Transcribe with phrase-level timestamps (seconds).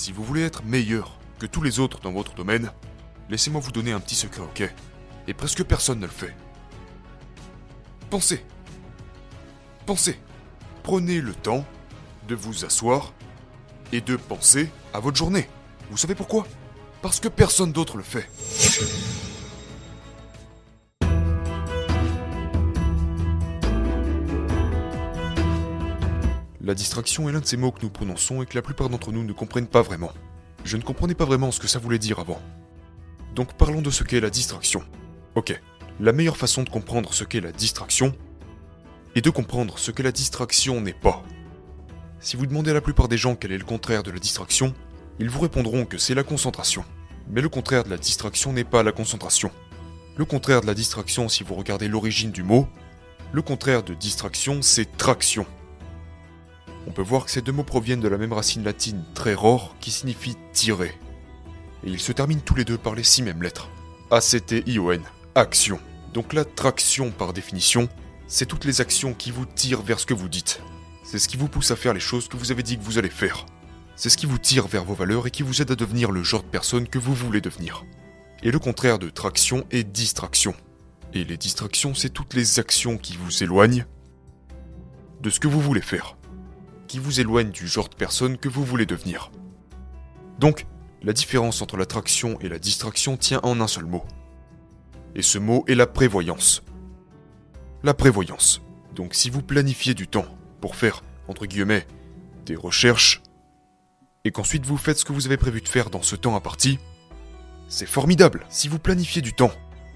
[0.00, 2.72] Si vous voulez être meilleur que tous les autres dans votre domaine,
[3.28, 4.62] laissez-moi vous donner un petit secret, ok?
[5.28, 6.34] Et presque personne ne le fait.
[8.08, 8.42] Pensez.
[9.84, 10.18] Pensez.
[10.82, 11.66] Prenez le temps
[12.28, 13.12] de vous asseoir
[13.92, 15.50] et de penser à votre journée.
[15.90, 16.46] Vous savez pourquoi?
[17.02, 18.26] Parce que personne d'autre le fait.
[26.62, 29.12] La distraction est l'un de ces mots que nous prononçons et que la plupart d'entre
[29.12, 30.12] nous ne comprennent pas vraiment.
[30.62, 32.40] Je ne comprenais pas vraiment ce que ça voulait dire avant.
[33.34, 34.82] Donc parlons de ce qu'est la distraction.
[35.36, 35.58] Ok,
[36.00, 38.14] la meilleure façon de comprendre ce qu'est la distraction
[39.14, 41.22] est de comprendre ce que la distraction n'est pas.
[42.20, 44.74] Si vous demandez à la plupart des gens quel est le contraire de la distraction,
[45.18, 46.84] ils vous répondront que c'est la concentration.
[47.30, 49.50] Mais le contraire de la distraction n'est pas la concentration.
[50.18, 52.68] Le contraire de la distraction, si vous regardez l'origine du mot,
[53.32, 55.46] le contraire de distraction, c'est traction.
[56.86, 59.74] On peut voir que ces deux mots proviennent de la même racine latine très rare
[59.80, 60.94] qui signifie tirer.
[61.84, 63.70] Et ils se terminent tous les deux par les six mêmes lettres.
[64.10, 65.02] A-C-T-I-O-N,
[65.34, 65.78] action.
[66.12, 67.88] Donc la traction par définition,
[68.26, 70.62] c'est toutes les actions qui vous tirent vers ce que vous dites.
[71.04, 72.98] C'est ce qui vous pousse à faire les choses que vous avez dit que vous
[72.98, 73.46] allez faire.
[73.96, 76.22] C'est ce qui vous tire vers vos valeurs et qui vous aide à devenir le
[76.22, 77.84] genre de personne que vous voulez devenir.
[78.42, 80.54] Et le contraire de traction est distraction.
[81.12, 83.84] Et les distractions, c'est toutes les actions qui vous éloignent
[85.20, 86.16] de ce que vous voulez faire
[86.90, 89.30] qui vous éloigne du genre de personne que vous voulez devenir.
[90.40, 90.66] Donc,
[91.04, 94.02] la différence entre l'attraction et la distraction tient en un seul mot.
[95.14, 96.64] Et ce mot est la prévoyance.
[97.84, 98.60] La prévoyance.
[98.96, 100.26] Donc si vous planifiez du temps
[100.60, 101.86] pour faire, entre guillemets,
[102.44, 103.22] des recherches,
[104.24, 106.80] et qu'ensuite vous faites ce que vous avez prévu de faire dans ce temps imparti,
[107.68, 108.44] c'est formidable.
[108.48, 109.52] Si vous planifiez du temps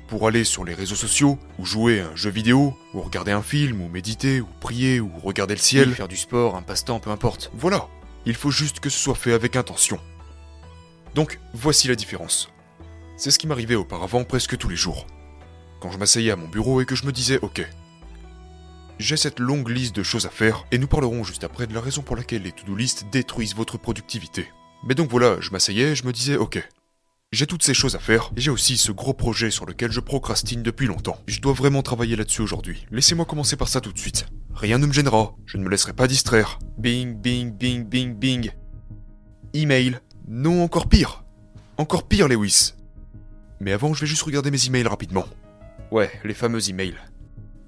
[0.08, 3.42] pour aller sur les réseaux sociaux, ou jouer à un jeu vidéo, ou regarder un
[3.42, 7.10] film, ou méditer, ou prier, ou regarder le ciel, faire du sport, un passe-temps, peu
[7.10, 7.50] importe.
[7.55, 7.88] Voilà,
[8.27, 9.98] il faut juste que ce soit fait avec intention.
[11.14, 12.50] Donc, voici la différence.
[13.16, 15.06] C'est ce qui m'arrivait auparavant presque tous les jours.
[15.81, 17.66] Quand je m'asseyais à mon bureau et que je me disais, ok,
[18.98, 21.81] j'ai cette longue liste de choses à faire, et nous parlerons juste après de la
[21.81, 24.48] raison pour laquelle les to-do list détruisent votre productivité.
[24.87, 26.62] Mais donc voilà, je m'asseyais et je me disais, ok,
[27.34, 30.00] j'ai toutes ces choses à faire, et j'ai aussi ce gros projet sur lequel je
[30.00, 31.19] procrastine depuis longtemps.
[31.27, 32.87] Je dois vraiment travailler là-dessus aujourd'hui.
[32.91, 34.27] Laissez-moi commencer par ça tout de suite.
[34.55, 36.59] Rien ne me gênera, je ne me laisserai pas distraire.
[36.78, 38.50] Bing, bing, bing, bing, bing.
[39.53, 40.00] Email.
[40.28, 41.25] Non, encore pire.
[41.77, 42.75] Encore pire, Lewis.
[43.61, 45.27] Mais avant, je vais juste regarder mes emails rapidement.
[45.91, 46.97] Ouais, les fameux emails.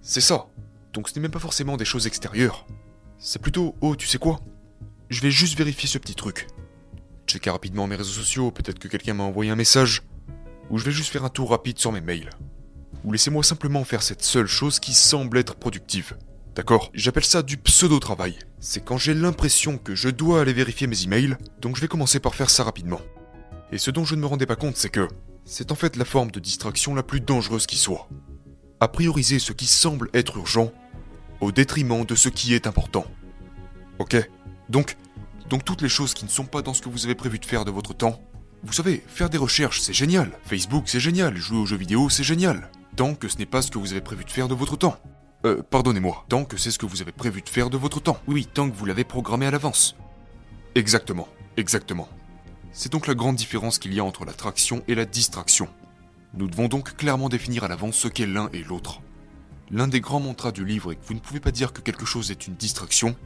[0.00, 0.47] C'est ça.
[0.93, 2.66] Donc ce n'est même pas forcément des choses extérieures.
[3.19, 4.41] C'est plutôt, oh, tu sais quoi?
[5.09, 6.47] Je vais juste vérifier ce petit truc
[7.26, 10.03] checker rapidement mes réseaux sociaux, peut-être que quelqu'un m'a envoyé un message,
[10.70, 12.31] ou je vais juste faire un tour rapide sur mes mails.
[13.04, 16.16] Ou laissez-moi simplement faire cette seule chose qui semble être productive.
[16.54, 16.91] D'accord?
[16.94, 18.38] J'appelle ça du pseudo-travail.
[18.60, 22.19] C'est quand j'ai l'impression que je dois aller vérifier mes emails, donc je vais commencer
[22.19, 23.00] par faire ça rapidement.
[23.72, 25.08] Et ce dont je ne me rendais pas compte, c'est que
[25.44, 28.08] c'est en fait la forme de distraction la plus dangereuse qui soit.
[28.81, 30.72] À prioriser ce qui semble être urgent
[31.41, 33.04] au détriment de ce qui est important.
[33.98, 34.16] Ok?
[34.69, 34.97] Donc,
[35.48, 37.44] donc toutes les choses qui ne sont pas dans ce que vous avez prévu de
[37.44, 38.20] faire de votre temps.
[38.64, 40.32] Vous savez, faire des recherches, c'est génial.
[40.44, 41.36] Facebook, c'est génial.
[41.36, 42.70] Jouer aux jeux vidéo, c'est génial.
[42.96, 44.96] Tant que ce n'est pas ce que vous avez prévu de faire de votre temps.
[45.44, 46.24] Euh, pardonnez-moi.
[46.28, 48.18] Tant que c'est ce que vous avez prévu de faire de votre temps.
[48.26, 49.94] Oui, tant que vous l'avez programmé à l'avance.
[50.74, 52.08] Exactement, exactement.
[52.72, 55.68] C'est donc la grande différence qu'il y a entre l'attraction et la distraction.
[56.34, 59.00] Nous devons donc clairement définir à l'avance ce qu'est l'un et l'autre.
[59.70, 62.04] L'un des grands mantras du livre est que vous ne pouvez pas dire que quelque
[62.04, 63.16] chose est une distraction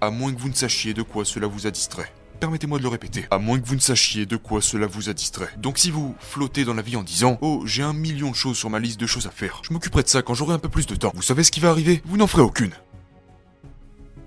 [0.00, 2.12] à moins que vous ne sachiez de quoi cela vous a distrait.
[2.40, 5.12] Permettez-moi de le répéter, à moins que vous ne sachiez de quoi cela vous a
[5.12, 5.50] distrait.
[5.56, 8.56] Donc si vous flottez dans la vie en disant «Oh, j'ai un million de choses
[8.56, 10.68] sur ma liste de choses à faire, je m'occuperai de ça quand j'aurai un peu
[10.68, 12.00] plus de temps», vous savez ce qui va arriver?
[12.04, 12.74] Vous n'en ferez aucune.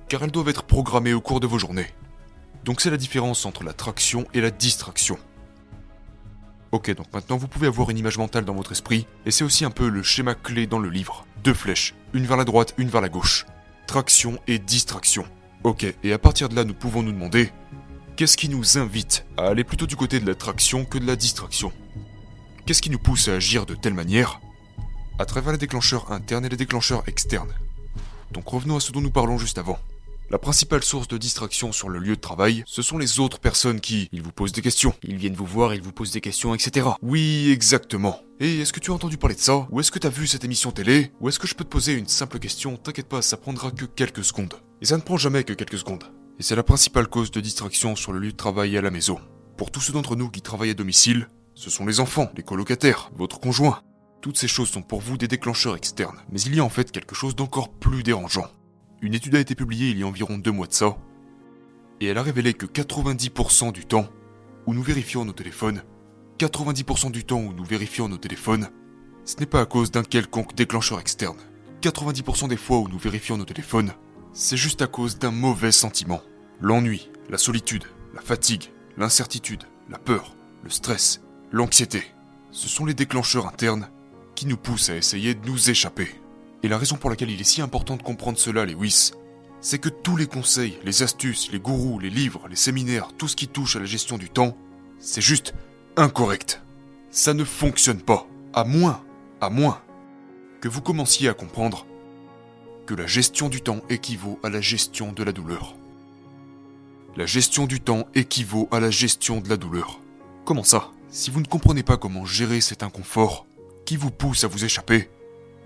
[0.09, 1.87] Car elles doivent être programmées au cours de vos journées.
[2.65, 5.17] Donc c'est la différence entre la traction et la distraction.
[6.73, 9.63] Ok, donc maintenant vous pouvez avoir une image mentale dans votre esprit, et c'est aussi
[9.63, 11.25] un peu le schéma clé dans le livre.
[11.45, 13.45] Deux flèches, une vers la droite, une vers la gauche.
[13.87, 15.25] Traction et distraction.
[15.63, 17.51] Ok, et à partir de là, nous pouvons nous demander
[18.15, 21.71] qu'est-ce qui nous invite à aller plutôt du côté de l'attraction que de la distraction?
[22.65, 24.41] Qu'est-ce qui nous pousse à agir de telle manière
[25.19, 27.53] À travers les déclencheurs internes et les déclencheurs externes?
[28.31, 29.77] Donc revenons à ce dont nous parlons juste avant.
[30.31, 33.81] La principale source de distraction sur le lieu de travail, ce sont les autres personnes
[33.81, 34.93] qui, ils vous posent des questions.
[35.03, 36.87] Ils viennent vous voir, ils vous posent des questions, etc.
[37.01, 38.21] Oui, exactement.
[38.39, 39.67] Et est-ce que tu as entendu parler de ça?
[39.69, 41.11] Ou est-ce que tu as vu cette émission télé?
[41.19, 42.77] Ou est-ce que je peux te poser une simple question?
[42.77, 44.53] T'inquiète pas, ça prendra que quelques secondes.
[44.81, 46.05] Et ça ne prend jamais que quelques secondes.
[46.39, 48.89] Et c'est la principale cause de distraction sur le lieu de travail et à la
[48.89, 49.19] maison.
[49.57, 53.11] Pour tous ceux d'entre nous qui travaillent à domicile, ce sont les enfants, les colocataires,
[53.17, 53.81] votre conjoint.
[54.21, 56.21] Toutes ces choses sont pour vous des déclencheurs externes.
[56.31, 58.47] Mais il y a en fait quelque chose d'encore plus dérangeant.
[59.03, 60.95] Une étude a été publiée il y a environ deux mois de ça.
[61.99, 64.07] Et elle a révélé que 90% du temps
[64.67, 65.81] où nous vérifions nos téléphones,
[66.37, 68.69] 90% du temps où nous vérifions nos téléphones,
[69.25, 71.37] ce n'est pas à cause d'un quelconque déclencheur externe.
[71.81, 73.91] 90% des fois où nous vérifions nos téléphones,
[74.33, 76.21] c'est juste à cause d'un mauvais sentiment.
[76.59, 78.65] L'ennui, la solitude, la fatigue,
[78.97, 81.21] l'incertitude, la peur, le stress,
[81.51, 82.03] l'anxiété.
[82.51, 83.89] Ce sont les déclencheurs internes
[84.35, 86.20] qui nous poussent à essayer de nous échapper.
[86.63, 89.11] Et la raison pour laquelle il est si important de comprendre cela, Lewis,
[89.61, 93.35] c'est que tous les conseils, les astuces, les gourous, les livres, les séminaires, tout ce
[93.35, 94.55] qui touche à la gestion du temps,
[94.99, 95.53] c'est juste
[95.97, 96.61] incorrect.
[97.09, 98.27] Ça ne fonctionne pas.
[98.53, 99.03] À moins,
[99.39, 99.81] à moins
[100.59, 101.85] que vous commenciez à comprendre
[102.85, 105.75] que la gestion du temps équivaut à la gestion de la douleur.
[107.15, 109.99] La gestion du temps équivaut à la gestion de la douleur.
[110.45, 110.91] Comment ça?
[111.09, 113.45] Si vous ne comprenez pas comment gérer cet inconfort
[113.85, 115.09] qui vous pousse à vous échapper,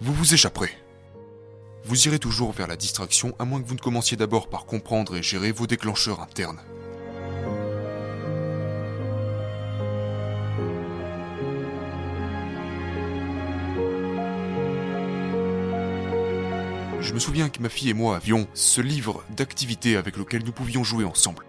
[0.02, 0.72] vous vous échapperez.
[1.88, 5.16] Vous irez toujours vers la distraction à moins que vous ne commenciez d'abord par comprendre
[5.16, 6.60] et gérer vos déclencheurs internes.
[17.02, 20.52] Je me souviens que ma fille et moi avions ce livre d'activités avec lequel nous
[20.52, 21.46] pouvions jouer ensemble.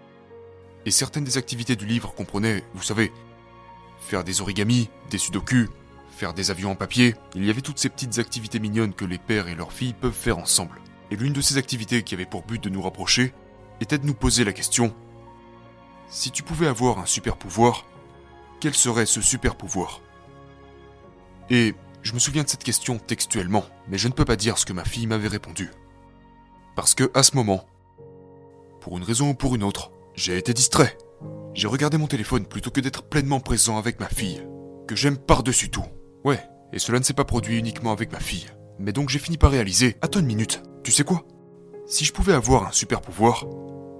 [0.85, 3.11] Et certaines des activités du livre comprenaient, vous savez,
[4.01, 5.67] faire des origamis, des sudoku,
[6.17, 7.15] faire des avions en papier.
[7.35, 10.11] Il y avait toutes ces petites activités mignonnes que les pères et leurs filles peuvent
[10.11, 10.81] faire ensemble.
[11.11, 13.33] Et l'une de ces activités qui avait pour but de nous rapprocher
[13.79, 14.93] était de nous poser la question
[16.09, 17.85] si tu pouvais avoir un super pouvoir,
[18.59, 20.01] quel serait ce super pouvoir?
[21.49, 24.65] Et je me souviens de cette question textuellement, mais je ne peux pas dire ce
[24.65, 25.69] que ma fille m'avait répondu.
[26.75, 27.65] Parce que à ce moment,
[28.79, 30.97] pour une raison ou pour une autre, j'ai été distrait.
[31.53, 34.45] J'ai regardé mon téléphone plutôt que d'être pleinement présent avec ma fille,
[34.87, 35.85] que j'aime par-dessus tout.
[36.23, 36.41] Ouais,
[36.73, 38.47] et cela ne s'est pas produit uniquement avec ma fille.
[38.79, 41.25] Mais donc j'ai fini par réaliser, attends une minute, tu sais quoi?
[41.85, 43.45] Si je pouvais avoir un super pouvoir,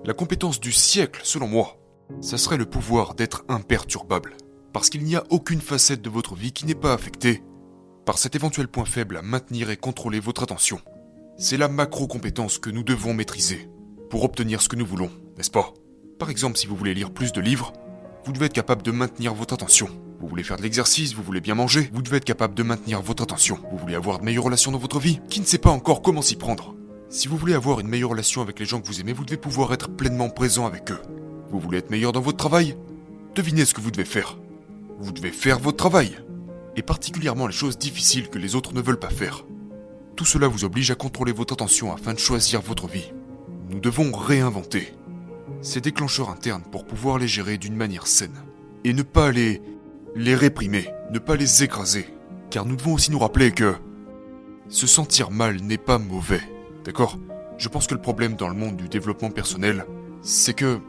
[0.04, 1.78] la compétence du siècle selon moi,
[2.22, 4.38] ça serait le pouvoir d'être imperturbable.
[4.74, 7.42] Parce qu'il n'y a aucune facette de votre vie qui n'est pas affectée
[8.06, 10.80] par cet éventuel point faible à maintenir et contrôler votre attention.
[11.38, 13.70] C'est la macro-compétence que nous devons maîtriser
[14.10, 15.74] pour obtenir ce que nous voulons, n'est-ce pas?
[16.20, 17.74] Par exemple, si vous voulez lire plus de livres,
[18.28, 19.88] vous devez être capable de maintenir votre attention.
[20.20, 23.02] Vous voulez faire de l'exercice, vous voulez bien manger, vous devez être capable de maintenir
[23.02, 23.58] votre attention.
[23.72, 26.22] Vous voulez avoir de meilleures relations dans votre vie Qui ne sait pas encore comment
[26.22, 26.76] s'y prendre
[27.08, 29.38] Si vous voulez avoir une meilleure relation avec les gens que vous aimez, vous devez
[29.38, 31.00] pouvoir être pleinement présent avec eux.
[31.52, 32.76] Vous voulez être meilleur dans votre travail?
[33.34, 34.38] Devinez ce que vous devez faire.
[35.00, 36.20] Vous devez faire votre travail
[36.76, 39.46] et particulièrement les choses difficiles que les autres ne veulent pas faire.
[40.18, 43.14] Tout cela vous oblige à contrôler votre attention afin de choisir votre vie.
[43.70, 44.97] Nous devons réinventer
[45.62, 48.38] ces déclencheurs internes pour pouvoir les gérer d'une manière saine.
[48.84, 49.62] Et ne pas les...
[50.16, 52.08] les réprimer, ne pas les écraser.
[52.50, 53.76] Car nous devons aussi nous rappeler que...
[54.70, 56.42] Se sentir mal n'est pas mauvais.
[56.84, 57.18] D'accord?
[57.58, 59.86] Je pense que le problème dans le monde du développement personnel,
[60.22, 60.80] c'est que...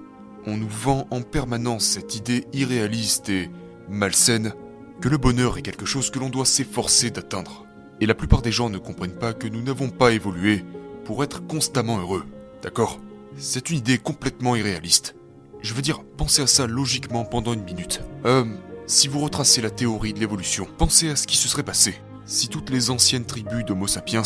[0.47, 3.51] On nous vend en permanence cette idée irréaliste et
[3.91, 4.55] malsaine
[5.01, 7.67] que le bonheur est quelque chose que l'on doit s'efforcer d'atteindre.
[8.01, 10.65] Et la plupart des gens ne comprennent pas que nous n'avons pas évolué
[11.05, 12.25] pour être constamment heureux.
[12.63, 12.99] D'accord?
[13.41, 15.15] C'est une idée complètement irréaliste.
[15.63, 18.03] Je veux dire, pensez à ça logiquement pendant une minute.
[18.25, 18.45] Euh,
[18.87, 21.95] si vous retracez la théorie de l'évolution, pensez à ce qui se serait passé
[22.27, 24.23] si toutes les anciennes tribus d'Homo sapiens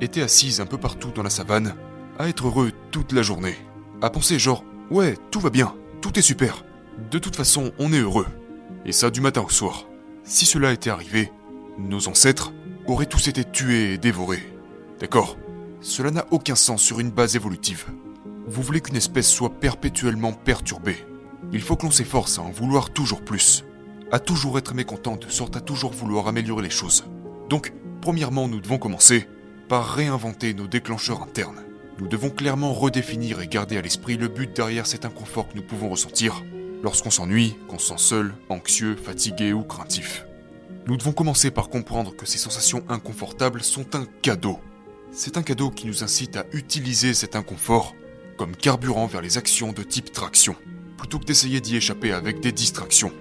[0.00, 1.76] étaient assises un peu partout dans la savane,
[2.18, 3.54] à être heureux toute la journée.
[4.02, 6.64] À penser genre, ouais, tout va bien, tout est super.
[7.10, 8.26] De toute façon, on est heureux.
[8.86, 9.84] Et ça du matin au soir.
[10.24, 11.30] Si cela était arrivé,
[11.78, 12.52] nos ancêtres
[12.86, 14.42] auraient tous été tués et dévorés.
[14.98, 15.36] D'accord?
[15.80, 17.84] Cela n'a aucun sens sur une base évolutive.
[18.50, 21.04] Vous voulez qu'une espèce soit perpétuellement perturbée.
[21.52, 23.62] Il faut que l'on s'efforce à en vouloir toujours plus,
[24.10, 27.04] à toujours être mécontent de sorte à toujours vouloir améliorer les choses.
[27.50, 29.26] Donc, premièrement, nous devons commencer
[29.68, 31.62] par réinventer nos déclencheurs internes.
[31.98, 35.62] Nous devons clairement redéfinir et garder à l'esprit le but derrière cet inconfort que nous
[35.62, 36.42] pouvons ressentir
[36.82, 40.24] lorsqu'on s'ennuie, qu'on se sent seul, anxieux, fatigué ou craintif.
[40.86, 44.58] Nous devons commencer par comprendre que ces sensations inconfortables sont un cadeau.
[45.12, 47.94] C'est un cadeau qui nous incite à utiliser cet inconfort
[48.38, 50.56] comme carburant vers les actions de type traction,
[50.96, 53.12] plutôt que d'essayer d'y échapper avec des distractions,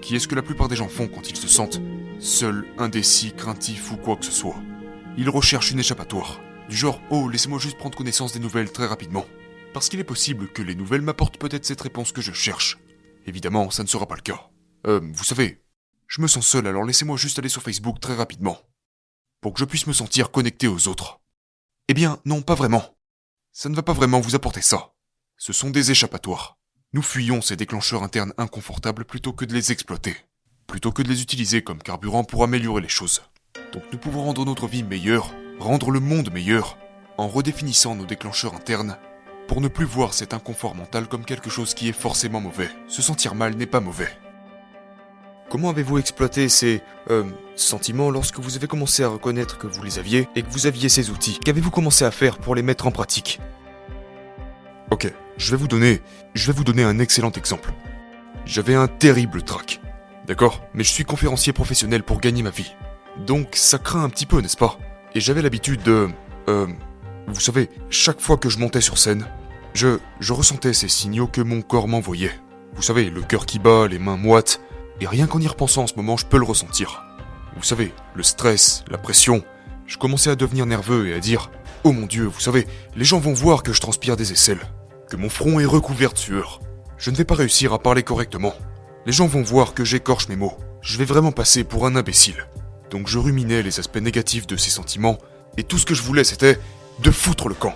[0.00, 1.80] qui est ce que la plupart des gens font quand ils se sentent
[2.18, 4.56] seuls, indécis, craintifs ou quoi que ce soit.
[5.16, 9.26] Ils recherchent une échappatoire, du genre Oh, laissez-moi juste prendre connaissance des nouvelles très rapidement.
[9.74, 12.78] Parce qu'il est possible que les nouvelles m'apportent peut-être cette réponse que je cherche,
[13.26, 14.50] Évidemment, ça ne sera pas le cas.
[14.86, 15.62] Euh, vous savez,
[16.08, 18.58] je me sens seul, alors laissez-moi juste aller sur Facebook très rapidement.
[19.40, 21.20] Pour que je puisse me sentir connecté aux autres.
[21.88, 22.96] Eh bien, non, pas vraiment.
[23.54, 24.94] Ça ne va pas vraiment vous apporter ça.
[25.36, 26.56] Ce sont des échappatoires.
[26.94, 30.16] Nous fuyons ces déclencheurs internes inconfortables plutôt que de les exploiter.
[30.66, 33.22] Plutôt que de les utiliser comme carburant pour améliorer les choses.
[33.74, 36.78] Donc nous pouvons rendre notre vie meilleure, rendre le monde meilleur,
[37.18, 38.96] en redéfinissant nos déclencheurs internes
[39.48, 42.70] pour ne plus voir cet inconfort mental comme quelque chose qui est forcément mauvais.
[42.88, 44.08] Se sentir mal n'est pas mauvais.
[45.52, 46.80] Comment avez-vous exploité ces
[47.10, 47.24] euh,
[47.56, 50.88] sentiments lorsque vous avez commencé à reconnaître que vous les aviez et que vous aviez
[50.88, 51.38] ces outils?
[51.44, 53.38] Qu'avez-vous commencé à faire pour les mettre en pratique?
[54.90, 56.00] Ok, je vais vous donner,
[56.32, 57.70] je vais vous donner un excellent exemple.
[58.46, 59.82] J'avais un terrible trac.
[60.26, 60.64] D'accord?
[60.72, 62.74] Mais je suis conférencier professionnel pour gagner ma vie.
[63.18, 64.78] Donc ça craint un petit peu, n'est-ce pas?
[65.14, 66.08] Et j'avais l'habitude de...
[66.48, 66.66] Euh...
[67.26, 69.26] Vous savez, chaque fois que je montais sur scène,
[69.74, 72.32] je, je ressentais ces signaux que mon corps m'envoyait.
[72.72, 74.62] Vous savez, le cœur qui bat, les mains moites,
[75.02, 77.02] et rien qu'en y repensant en ce moment, je peux le ressentir.
[77.56, 79.42] Vous savez, le stress, la pression,
[79.86, 81.50] je commençais à devenir nerveux et à dire
[81.82, 84.64] Oh mon dieu, vous savez, les gens vont voir que je transpire des aisselles,
[85.10, 86.60] que mon front est recouvert de sueur.
[86.98, 88.54] Je ne vais pas réussir à parler correctement.
[89.04, 90.56] Les gens vont voir que j'écorche mes mots.
[90.80, 92.46] Je vais vraiment passer pour un imbécile.
[92.90, 95.18] Donc je ruminais les aspects négatifs de ces sentiments,
[95.56, 96.60] et tout ce que je voulais c'était
[97.00, 97.74] de foutre le camp.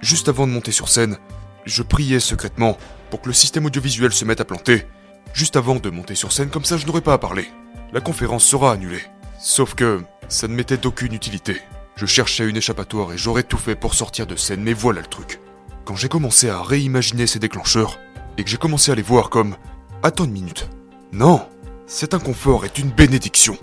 [0.00, 1.18] Juste avant de monter sur scène,
[1.66, 2.78] je priais secrètement
[3.10, 4.86] pour que le système audiovisuel se mette à planter.
[5.32, 7.48] Juste avant de monter sur scène, comme ça je n'aurais pas à parler.
[7.92, 9.02] La conférence sera annulée.
[9.38, 11.60] Sauf que ça ne m'était d'aucune utilité.
[11.96, 15.06] Je cherchais une échappatoire et j'aurais tout fait pour sortir de scène, mais voilà le
[15.06, 15.40] truc.
[15.84, 17.98] Quand j'ai commencé à réimaginer ces déclencheurs,
[18.38, 19.56] et que j'ai commencé à les voir comme
[20.02, 20.68] Attends une minute.
[21.12, 21.46] Non,
[21.86, 23.56] cet inconfort est une bénédiction.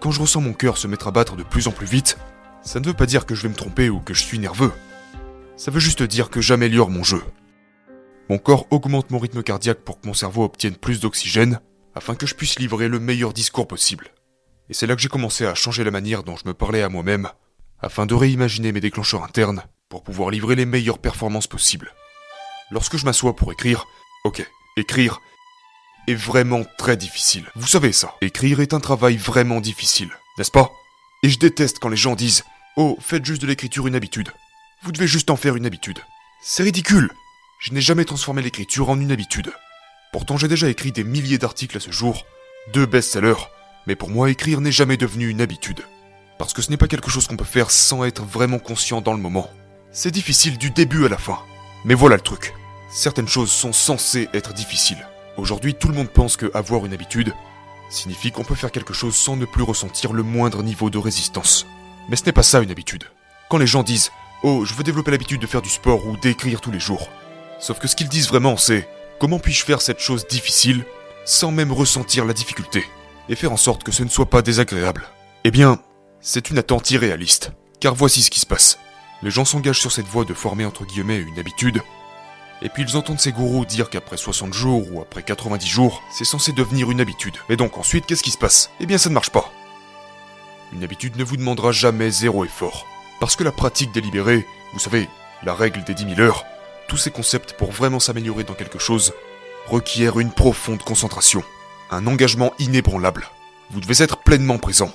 [0.00, 2.16] Quand je ressens mon cœur se mettre à battre de plus en plus vite,
[2.62, 4.72] ça ne veut pas dire que je vais me tromper ou que je suis nerveux.
[5.56, 7.22] Ça veut juste dire que j'améliore mon jeu.
[8.30, 11.58] Mon corps augmente mon rythme cardiaque pour que mon cerveau obtienne plus d'oxygène,
[11.96, 14.14] afin que je puisse livrer le meilleur discours possible.
[14.68, 16.88] Et c'est là que j'ai commencé à changer la manière dont je me parlais à
[16.88, 17.28] moi-même,
[17.80, 21.92] afin de réimaginer mes déclencheurs internes pour pouvoir livrer les meilleures performances possibles.
[22.70, 23.84] Lorsque je m'assois pour écrire,
[24.22, 25.20] ok, écrire
[26.06, 27.50] est vraiment très difficile.
[27.56, 28.14] Vous savez ça.
[28.20, 30.70] Écrire est un travail vraiment difficile, n'est-ce pas?
[31.24, 32.44] Et je déteste quand les gens disent
[32.76, 34.30] Oh, faites juste de l'écriture une habitude.
[34.84, 35.98] Vous devez juste en faire une habitude.
[36.40, 37.10] C'est ridicule.
[37.60, 39.52] Je n'ai jamais transformé l'écriture en une habitude.
[40.14, 42.24] Pourtant, j'ai déjà écrit des milliers d'articles à ce jour,
[42.72, 43.50] deux best-sellers,
[43.86, 45.82] mais pour moi, écrire n'est jamais devenu une habitude.
[46.38, 49.12] Parce que ce n'est pas quelque chose qu'on peut faire sans être vraiment conscient dans
[49.12, 49.50] le moment.
[49.92, 51.38] C'est difficile du début à la fin.
[51.84, 52.54] Mais voilà le truc.
[52.90, 55.06] Certaines choses sont censées être difficiles.
[55.36, 57.34] Aujourd'hui, tout le monde pense que avoir une habitude
[57.90, 61.66] signifie qu'on peut faire quelque chose sans ne plus ressentir le moindre niveau de résistance.
[62.08, 63.04] Mais ce n'est pas ça une habitude.
[63.50, 64.12] Quand les gens disent
[64.44, 67.10] Oh, je veux développer l'habitude de faire du sport ou d'écrire tous les jours.
[67.60, 68.88] Sauf que ce qu'ils disent vraiment, c'est
[69.20, 70.82] Comment puis-je faire cette chose difficile
[71.26, 72.86] sans même ressentir la difficulté
[73.28, 75.06] et faire en sorte que ce ne soit pas désagréable?
[75.44, 75.78] Eh bien,
[76.22, 77.52] c'est une attente irréaliste.
[77.80, 78.78] Car voici ce qui se passe.
[79.22, 81.82] Les gens s'engagent sur cette voie de former entre guillemets une habitude,
[82.62, 86.24] et puis ils entendent ces gourous dire qu'après 60 jours ou après 90 jours, c'est
[86.24, 87.36] censé devenir une habitude.
[87.50, 88.70] Et donc ensuite, qu'est-ce qui se passe?
[88.80, 89.52] Eh bien ça ne marche pas.
[90.72, 92.86] Une habitude ne vous demandera jamais zéro effort.
[93.18, 95.08] Parce que la pratique délibérée, vous savez,
[95.42, 96.44] la règle des 10 000 heures,
[96.90, 99.12] tous ces concepts pour vraiment s'améliorer dans quelque chose,
[99.68, 101.44] requièrent une profonde concentration,
[101.92, 103.28] un engagement inébranlable.
[103.70, 104.92] Vous devez être pleinement présent.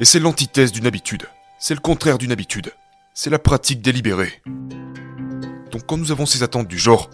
[0.00, 1.28] Et c'est l'antithèse d'une habitude.
[1.60, 2.72] C'est le contraire d'une habitude.
[3.14, 4.42] C'est la pratique délibérée.
[5.70, 7.10] Donc quand nous avons ces attentes du genre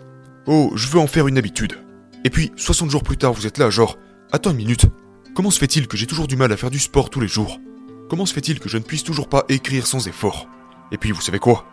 [0.46, 1.78] Oh, je veux en faire une habitude.
[2.24, 3.98] Et puis, 60 jours plus tard, vous êtes là, genre
[4.32, 4.86] Attends une minute.
[5.34, 7.60] Comment se fait-il que j'ai toujours du mal à faire du sport tous les jours?
[8.08, 10.48] Comment se fait-il que je ne puisse toujours pas écrire sans effort?
[10.90, 11.66] Et puis, vous savez quoi?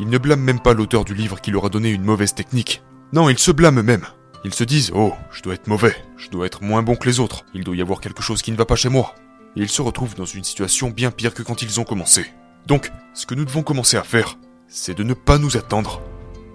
[0.00, 2.82] Ils ne blâment même pas l'auteur du livre qui leur a donné une mauvaise technique.
[3.12, 4.06] Non, ils se blâment eux-mêmes.
[4.44, 7.20] Ils se disent Oh, je dois être mauvais, je dois être moins bon que les
[7.20, 9.14] autres, il doit y avoir quelque chose qui ne va pas chez moi.
[9.56, 12.26] Et ils se retrouvent dans une situation bien pire que quand ils ont commencé.
[12.66, 14.36] Donc, ce que nous devons commencer à faire,
[14.66, 16.02] c'est de ne pas nous attendre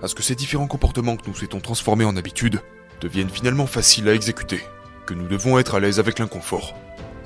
[0.04, 2.62] à ce que ces différents comportements que nous souhaitons transformer en habitudes
[3.02, 4.62] deviennent finalement faciles à exécuter,
[5.06, 6.76] que nous devons être à l'aise avec l'inconfort.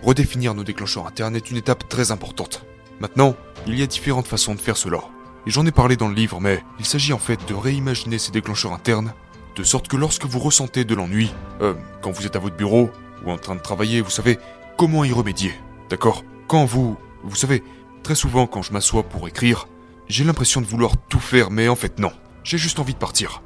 [0.03, 2.65] Redéfinir nos déclencheurs internes est une étape très importante.
[2.99, 3.35] Maintenant,
[3.67, 4.99] il y a différentes façons de faire cela.
[5.45, 8.31] Et j'en ai parlé dans le livre, mais il s'agit en fait de réimaginer ces
[8.31, 9.13] déclencheurs internes,
[9.55, 11.31] de sorte que lorsque vous ressentez de l'ennui,
[11.61, 12.89] euh, quand vous êtes à votre bureau,
[13.25, 14.39] ou en train de travailler, vous savez
[14.77, 15.53] comment y remédier.
[15.89, 16.23] D'accord?
[16.47, 16.97] Quand vous...
[17.23, 17.63] Vous savez,
[18.03, 19.67] très souvent quand je m'assois pour écrire,
[20.09, 22.11] j'ai l'impression de vouloir tout faire, mais en fait non.
[22.43, 23.41] J'ai juste envie de partir.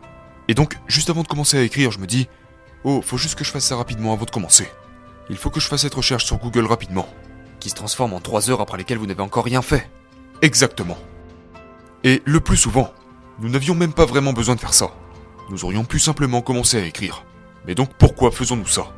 [0.47, 2.27] Et donc, juste avant de commencer à écrire, je me dis
[2.83, 4.67] Oh, faut juste que je fasse ça rapidement avant de commencer.
[5.29, 7.07] Il faut que je fasse cette recherche sur Google rapidement.
[7.59, 9.89] Qui se transforme en 3 heures après lesquelles vous n'avez encore rien fait.
[10.41, 10.97] Exactement.
[12.07, 12.93] Et le plus souvent,
[13.39, 14.91] nous n'avions même pas vraiment besoin de faire ça.
[15.49, 17.25] Nous aurions pu simplement commencer à écrire.
[17.65, 18.93] Mais donc pourquoi faisons-nous ça?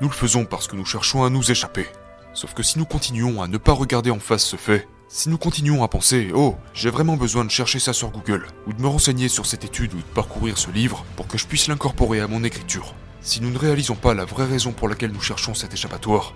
[0.00, 1.86] Nous le faisons parce que nous cherchons à nous échapper.
[2.32, 5.36] Sauf que si nous continuons à ne pas regarder en face ce fait, si nous
[5.36, 8.88] continuons à penser Oh, j'ai vraiment besoin de chercher ça sur Google, ou de me
[8.88, 12.28] renseigner sur cette étude ou de parcourir ce livre pour que je puisse l'incorporer à
[12.28, 15.74] mon écriture, si nous ne réalisons pas la vraie raison pour laquelle nous cherchons cet
[15.74, 16.32] échappatoire,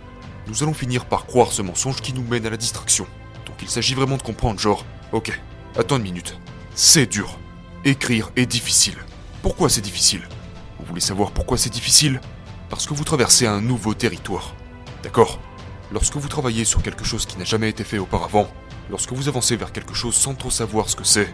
[0.47, 3.07] nous allons finir par croire ce mensonge qui nous mène à la distraction.
[3.47, 5.33] Donc il s'agit vraiment de comprendre genre, ok,
[5.79, 6.37] attends une minute,
[6.75, 7.39] c'est dur.
[7.85, 8.97] Écrire est difficile.
[9.43, 10.29] Pourquoi c'est difficile?
[10.79, 12.21] Vous voulez savoir pourquoi c'est difficile?
[12.69, 14.55] Parce que vous traversez un nouveau territoire.
[15.03, 15.41] D'accord?
[15.93, 18.49] Lorsque vous travaillez sur quelque chose qui n'a jamais été fait auparavant,
[18.91, 21.33] lorsque vous avancez vers quelque chose sans trop savoir ce que c'est,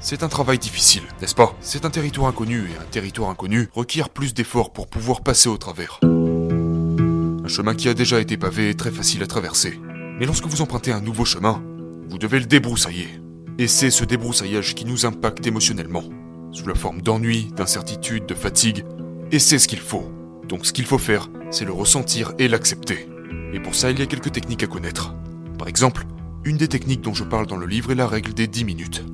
[0.00, 1.54] c'est un travail difficile, n'est-ce pas?
[1.60, 5.56] C'est un territoire inconnu et un territoire inconnu requiert plus d'efforts pour pouvoir passer au
[5.56, 6.00] travers.
[6.02, 9.80] Un chemin qui a déjà été pavé est très facile à traverser.
[10.18, 11.62] Mais lorsque vous empruntez un nouveau chemin,
[12.08, 13.23] vous devez le débroussailler.
[13.58, 16.02] Et c'est ce débroussaillage qui nous impacte émotionnellement,
[16.50, 18.84] sous la forme d'ennui, d'incertitude, de fatigue,
[19.30, 20.10] et c'est ce qu'il faut.
[20.48, 23.08] Donc ce qu'il faut faire, c'est le ressentir et l'accepter.
[23.52, 25.14] Et pour ça, il y a quelques techniques à connaître.
[25.56, 26.04] Par exemple,
[26.44, 29.04] une des techniques dont je parle dans le livre est la règle des 10 minutes.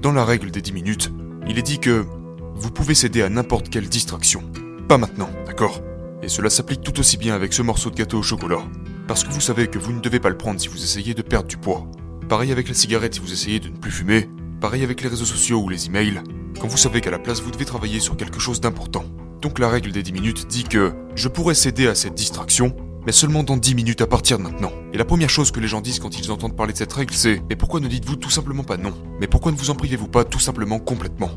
[0.00, 1.12] Dans la règle des 10 minutes,
[1.48, 2.06] il est dit que
[2.54, 4.42] vous pouvez céder à n'importe quelle distraction.
[4.86, 5.82] Pas maintenant, d'accord?
[6.22, 8.62] Et cela s'applique tout aussi bien avec ce morceau de gâteau au chocolat.
[9.08, 11.22] Parce que vous savez que vous ne devez pas le prendre si vous essayez de
[11.22, 11.90] perdre du poids.
[12.28, 14.28] Pareil avec la cigarette si vous essayez de ne plus fumer.
[14.60, 16.20] Pareil avec les réseaux sociaux ou les emails.
[16.60, 19.06] Quand vous savez qu'à la place vous devez travailler sur quelque chose d'important.
[19.40, 23.12] Donc la règle des 10 minutes dit que je pourrais céder à cette distraction, mais
[23.12, 24.72] seulement dans 10 minutes à partir de maintenant.
[24.92, 27.14] Et la première chose que les gens disent quand ils entendent parler de cette règle,
[27.14, 28.92] c'est Mais pourquoi ne dites-vous tout simplement pas non?
[29.22, 31.30] Mais pourquoi ne vous en privez-vous pas tout simplement complètement?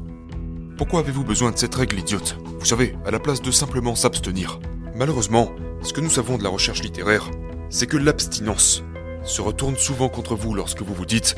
[0.77, 2.38] Pourquoi avez-vous besoin de cette règle idiote?
[2.60, 4.60] Vous savez, à la place de simplement s'abstenir.
[4.93, 5.51] Malheureusement,
[5.83, 7.31] ce que nous savons de la recherche littéraire,
[7.69, 8.83] c'est que l'abstinence
[9.23, 11.35] se retourne souvent contre vous lorsque vous vous dites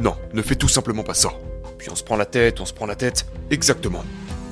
[0.00, 1.30] Non, ne fais tout simplement pas ça.
[1.78, 3.26] Puis on se prend la tête, on se prend la tête.
[3.50, 4.04] Exactement.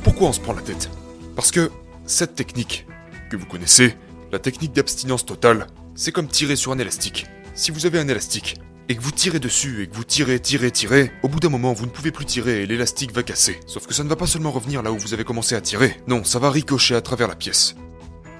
[0.02, 0.90] Pourquoi on se prend la tête?
[1.34, 1.70] Parce que
[2.06, 2.86] cette technique
[3.30, 3.96] que vous connaissez,
[4.32, 7.26] la technique d'abstinence totale, c'est comme tirer sur un élastique.
[7.54, 8.56] Si vous avez un élastique
[8.88, 11.72] et que vous tirez dessus et que vous tirez, tirez, tirez, au bout d'un moment
[11.72, 13.58] vous ne pouvez plus tirer et l'élastique va casser.
[13.66, 16.00] Sauf que ça ne va pas seulement revenir là où vous avez commencé à tirer,
[16.06, 17.74] non, ça va ricocher à travers la pièce.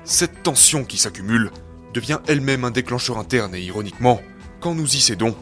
[0.04, 1.50] Cette tension qui s'accumule
[1.94, 4.20] devient elle-même un déclencheur interne et ironiquement,
[4.64, 5.36] quand nous y cédons,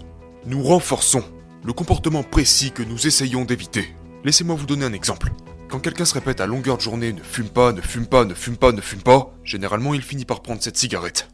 [0.47, 1.23] nous renforçons
[1.62, 3.95] le comportement précis que nous essayons d'éviter.
[4.25, 5.31] Laissez-moi vous donner un exemple.
[5.69, 8.35] Quand quelqu'un se répète à longueur de journée ne fume pas, ne fume pas, ne
[8.35, 11.28] fume pas, ne fume pas, généralement il finit par prendre cette cigarette.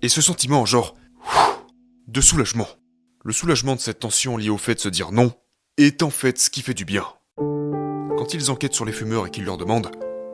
[0.00, 0.94] Et ce sentiment, genre,
[2.08, 2.68] de soulagement.
[3.22, 5.34] Le soulagement de cette tension liée au fait de se dire non
[5.76, 7.04] est en fait ce qui fait du bien.
[7.36, 9.90] Quand ils enquêtent sur les fumeurs et qu'ils leur demandent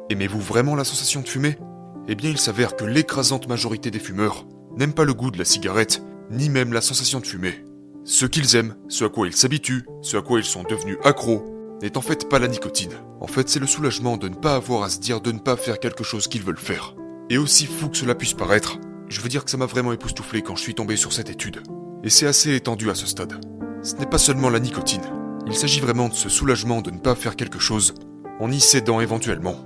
[0.08, 1.58] Aimez-vous vraiment la sensation de fumer?
[2.06, 4.46] Eh bien, il s'avère que l'écrasante majorité des fumeurs
[4.76, 7.64] n'aiment pas le goût de la cigarette, ni même la sensation de fumer.
[8.04, 11.44] Ce qu'ils aiment, ce à quoi ils s'habituent, ce à quoi ils sont devenus accros,
[11.82, 12.92] n'est en fait pas la nicotine.
[13.20, 15.56] En fait, c'est le soulagement de ne pas avoir à se dire de ne pas
[15.56, 16.94] faire quelque chose qu'ils veulent faire.
[17.30, 20.42] Et aussi fou que cela puisse paraître, je veux dire que ça m'a vraiment époustouflé
[20.42, 21.62] quand je suis tombé sur cette étude.
[22.04, 23.34] Et c'est assez étendu à ce stade.
[23.82, 25.02] Ce n'est pas seulement la nicotine.
[25.46, 27.94] Il s'agit vraiment de ce soulagement de ne pas faire quelque chose,
[28.40, 29.56] en y cédant éventuellement.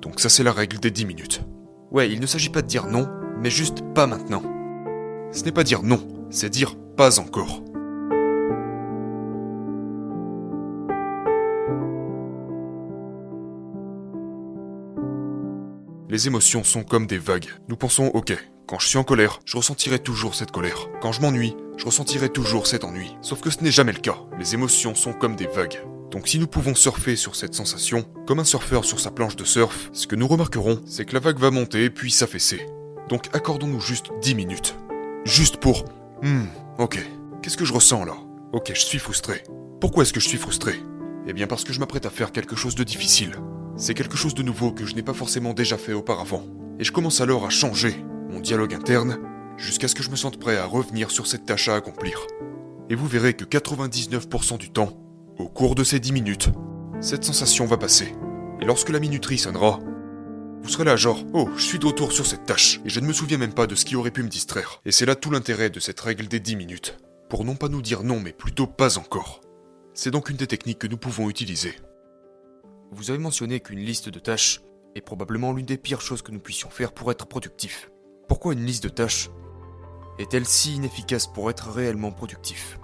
[0.00, 1.42] Donc ça c'est la règle des 10 minutes.
[1.90, 3.08] Ouais, il ne s'agit pas de dire non,
[3.40, 4.42] mais juste pas maintenant.
[5.34, 7.60] Ce n'est pas dire non, c'est dire pas encore.
[16.08, 17.48] Les émotions sont comme des vagues.
[17.66, 18.32] Nous pensons, ok,
[18.68, 20.88] quand je suis en colère, je ressentirai toujours cette colère.
[21.02, 23.16] Quand je m'ennuie, je ressentirai toujours cet ennui.
[23.20, 24.18] Sauf que ce n'est jamais le cas.
[24.38, 25.80] Les émotions sont comme des vagues.
[26.12, 29.44] Donc si nous pouvons surfer sur cette sensation, comme un surfeur sur sa planche de
[29.44, 32.68] surf, ce que nous remarquerons, c'est que la vague va monter puis s'affaisser.
[33.08, 34.76] Donc accordons-nous juste 10 minutes.
[35.24, 35.84] Juste pour...
[36.22, 36.44] Hmm,
[36.78, 36.98] ok.
[37.42, 38.14] Qu'est-ce que je ressens là
[38.52, 39.42] Ok, je suis frustré.
[39.80, 40.74] Pourquoi est-ce que je suis frustré?
[41.26, 43.32] Eh bien parce que je m'apprête à faire quelque chose de difficile.
[43.76, 46.44] C'est quelque chose de nouveau que je n'ai pas forcément déjà fait auparavant.
[46.78, 47.96] Et je commence alors à changer
[48.30, 49.18] mon dialogue interne
[49.56, 52.20] jusqu'à ce que je me sente prêt à revenir sur cette tâche à accomplir.
[52.90, 54.92] Et vous verrez que 99% du temps,
[55.38, 56.50] au cours de ces 10 minutes,
[57.00, 58.14] cette sensation va passer.
[58.60, 59.80] Et lorsque la minuterie sonnera,
[60.64, 63.06] vous serez là genre, oh, je suis de retour sur cette tâche, et je ne
[63.06, 64.80] me souviens même pas de ce qui aurait pu me distraire.
[64.86, 66.96] Et c'est là tout l'intérêt de cette règle des 10 minutes.
[67.28, 69.42] Pour non pas nous dire non, mais plutôt pas encore.
[69.92, 71.74] C'est donc une des techniques que nous pouvons utiliser.
[72.92, 74.62] Vous avez mentionné qu'une liste de tâches
[74.94, 77.90] est probablement l'une des pires choses que nous puissions faire pour être productif.
[78.26, 79.28] Pourquoi une liste de tâches
[80.18, 82.78] est-elle si inefficace pour être réellement productif?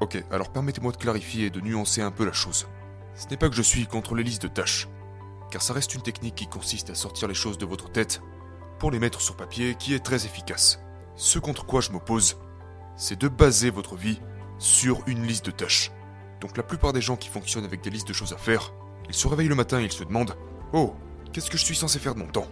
[0.00, 2.68] Ok, alors permettez-moi de clarifier et de nuancer un peu la chose.
[3.16, 4.86] Ce n'est pas que je suis contre les listes de tâches,
[5.52, 8.22] car ça reste une technique qui consiste à sortir les choses de votre tête
[8.78, 10.80] pour les mettre sur papier qui est très efficace.
[11.14, 12.38] Ce contre quoi je m'oppose,
[12.96, 14.18] c'est de baser votre vie
[14.58, 15.92] sur une liste de tâches.
[16.40, 18.72] Donc la plupart des gens qui fonctionnent avec des listes de choses à faire,
[19.08, 20.34] ils se réveillent le matin et ils se demandent
[20.72, 20.94] Oh,
[21.32, 22.48] qu'est-ce que je suis censé faire de mon temps?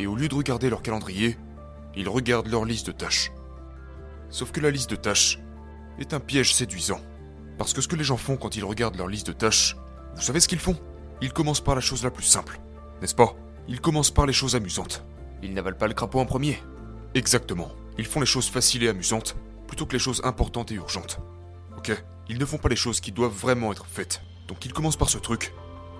[0.00, 1.36] Et au lieu de regarder leur calendrier,
[1.96, 3.30] ils regardent leur liste de tâches.
[4.30, 5.38] Sauf que la liste de tâches
[5.98, 7.00] est un piège séduisant.
[7.58, 9.76] Parce que ce que les gens font quand ils regardent leur liste de tâches,
[10.14, 10.76] vous savez ce qu'ils font?
[11.20, 12.60] Ils commencent par la chose la plus simple,
[13.00, 13.34] n'est-ce pas?
[13.66, 15.04] Ils commencent par les choses amusantes.
[15.42, 16.62] Ils n'avalent pas le crapaud en premier.
[17.14, 17.70] Exactement.
[17.98, 21.20] Ils font les choses faciles et amusantes, plutôt que les choses importantes et urgentes.
[21.76, 21.92] Ok?
[22.28, 24.22] Ils ne font pas les choses qui doivent vraiment être faites.
[24.46, 25.52] Donc il commence par ce truc,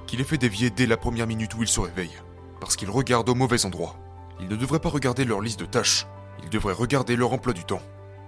[0.07, 2.22] qui les fait dévier dès la première minute où ils se réveillent,
[2.61, 3.96] parce qu'ils regardent au mauvais endroit.
[4.40, 6.07] Ils ne devraient pas regarder leur liste de tâches,
[6.42, 7.83] ils devraient regarder leur emploi du temps.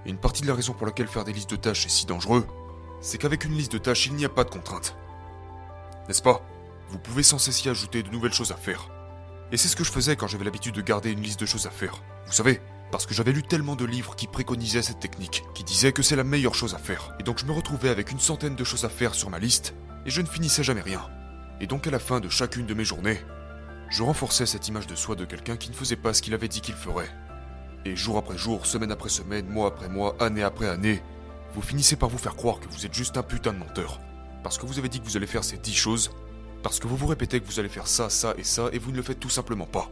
[0.04, 2.06] Et une partie de la raison pour laquelle faire des listes de tâches est si
[2.06, 2.46] dangereux,
[3.00, 4.96] c'est qu'avec une liste de tâches, il n'y a pas de contraintes.
[6.08, 6.42] N'est-ce pas?
[6.90, 8.90] Vous pouvez sans cesse y ajouter de nouvelles choses à faire.
[9.52, 11.68] Et c'est ce que je faisais quand j'avais l'habitude de garder une liste de choses
[11.68, 12.02] à faire.
[12.26, 15.92] Vous savez, parce que j'avais lu tellement de livres qui préconisaient cette technique, qui disaient
[15.92, 17.14] que c'est la meilleure chose à faire.
[17.20, 19.74] Et donc je me retrouvais avec une centaine de choses à faire sur ma liste,
[20.04, 21.08] et je ne finissais jamais rien.
[21.60, 23.20] Et donc à la fin de chacune de mes journées,
[23.88, 26.48] je renforçais cette image de soi de quelqu'un qui ne faisait pas ce qu'il avait
[26.48, 27.10] dit qu'il ferait.
[27.84, 31.02] Et jour après jour, semaine après semaine, mois après mois, année après année,
[31.54, 34.00] vous finissez par vous faire croire que vous êtes juste un putain de menteur.
[34.42, 36.10] Parce que vous avez dit que vous allez faire ces dix choses,
[36.62, 38.90] parce que vous vous répétez que vous allez faire ça, ça et ça, et vous
[38.90, 39.90] ne le faites tout simplement pas.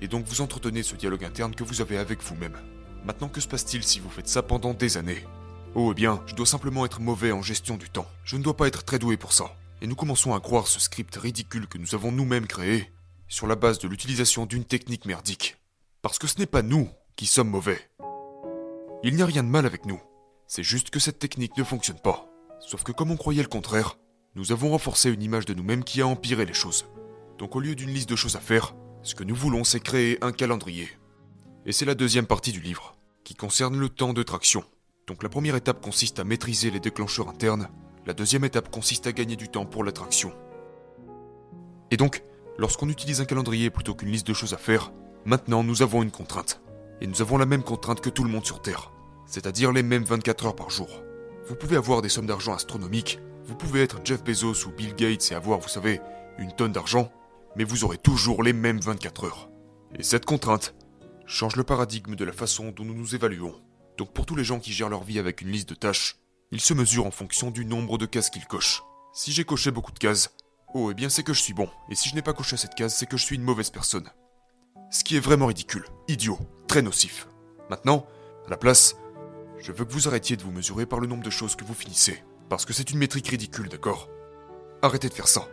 [0.00, 2.56] Et donc vous entretenez ce dialogue interne que vous avez avec vous-même.
[3.04, 5.24] Maintenant, que se passe-t-il si vous faites ça pendant des années?
[5.74, 8.06] Oh, eh bien, je dois simplement être mauvais en gestion du temps.
[8.24, 9.54] Je ne dois pas être très doué pour ça.
[9.82, 12.90] Et nous commençons à croire ce script ridicule que nous avons nous-mêmes créé,
[13.28, 15.56] sur la base de l'utilisation d'une technique merdique.
[16.02, 17.78] Parce que ce n'est pas nous qui sommes mauvais.
[19.02, 20.00] Il n'y a rien de mal avec nous.
[20.48, 22.26] C'est juste que cette technique ne fonctionne pas.
[22.60, 23.98] Sauf que comme on croyait le contraire,
[24.36, 26.84] nous avons renforcé une image de nous-mêmes qui a empiré les choses.
[27.38, 30.22] Donc au lieu d'une liste de choses à faire, ce que nous voulons c'est créer
[30.22, 30.90] un calendrier.
[31.64, 32.94] Et c'est la deuxième partie du livre,
[33.24, 34.62] qui concerne le temps de traction.
[35.06, 37.70] Donc la première étape consiste à maîtriser les déclencheurs internes,
[38.04, 40.34] la deuxième étape consiste à gagner du temps pour la traction.
[41.90, 42.22] Et donc,
[42.58, 44.92] lorsqu'on utilise un calendrier plutôt qu'une liste de choses à faire,
[45.24, 46.60] maintenant nous avons une contrainte.
[47.00, 48.92] Et nous avons la même contrainte que tout le monde sur Terre,
[49.24, 50.90] c'est-à-dire les mêmes 24 heures par jour.
[51.48, 55.30] Vous pouvez avoir des sommes d'argent astronomiques, vous pouvez être Jeff Bezos ou Bill Gates
[55.30, 56.00] et avoir, vous savez,
[56.38, 57.12] une tonne d'argent,
[57.54, 59.50] mais vous aurez toujours les mêmes 24 heures.
[59.96, 60.74] Et cette contrainte
[61.26, 63.54] change le paradigme de la façon dont nous nous évaluons.
[63.98, 66.18] Donc pour tous les gens qui gèrent leur vie avec une liste de tâches,
[66.50, 68.82] ils se mesurent en fonction du nombre de cases qu'ils cochent.
[69.12, 70.34] Si j'ai coché beaucoup de cases,
[70.74, 72.74] oh eh bien c'est que je suis bon, et si je n'ai pas coché cette
[72.74, 74.10] case, c'est que je suis une mauvaise personne.
[74.90, 77.28] Ce qui est vraiment ridicule, idiot, très nocif.
[77.70, 78.06] Maintenant,
[78.46, 78.96] à la place,
[79.58, 81.74] je veux que vous arrêtiez de vous mesurer par le nombre de choses que vous
[81.74, 82.22] finissez.
[82.48, 84.08] Parce que c'est une métrique ridicule, d'accord
[84.82, 85.48] Arrêtez de faire ça.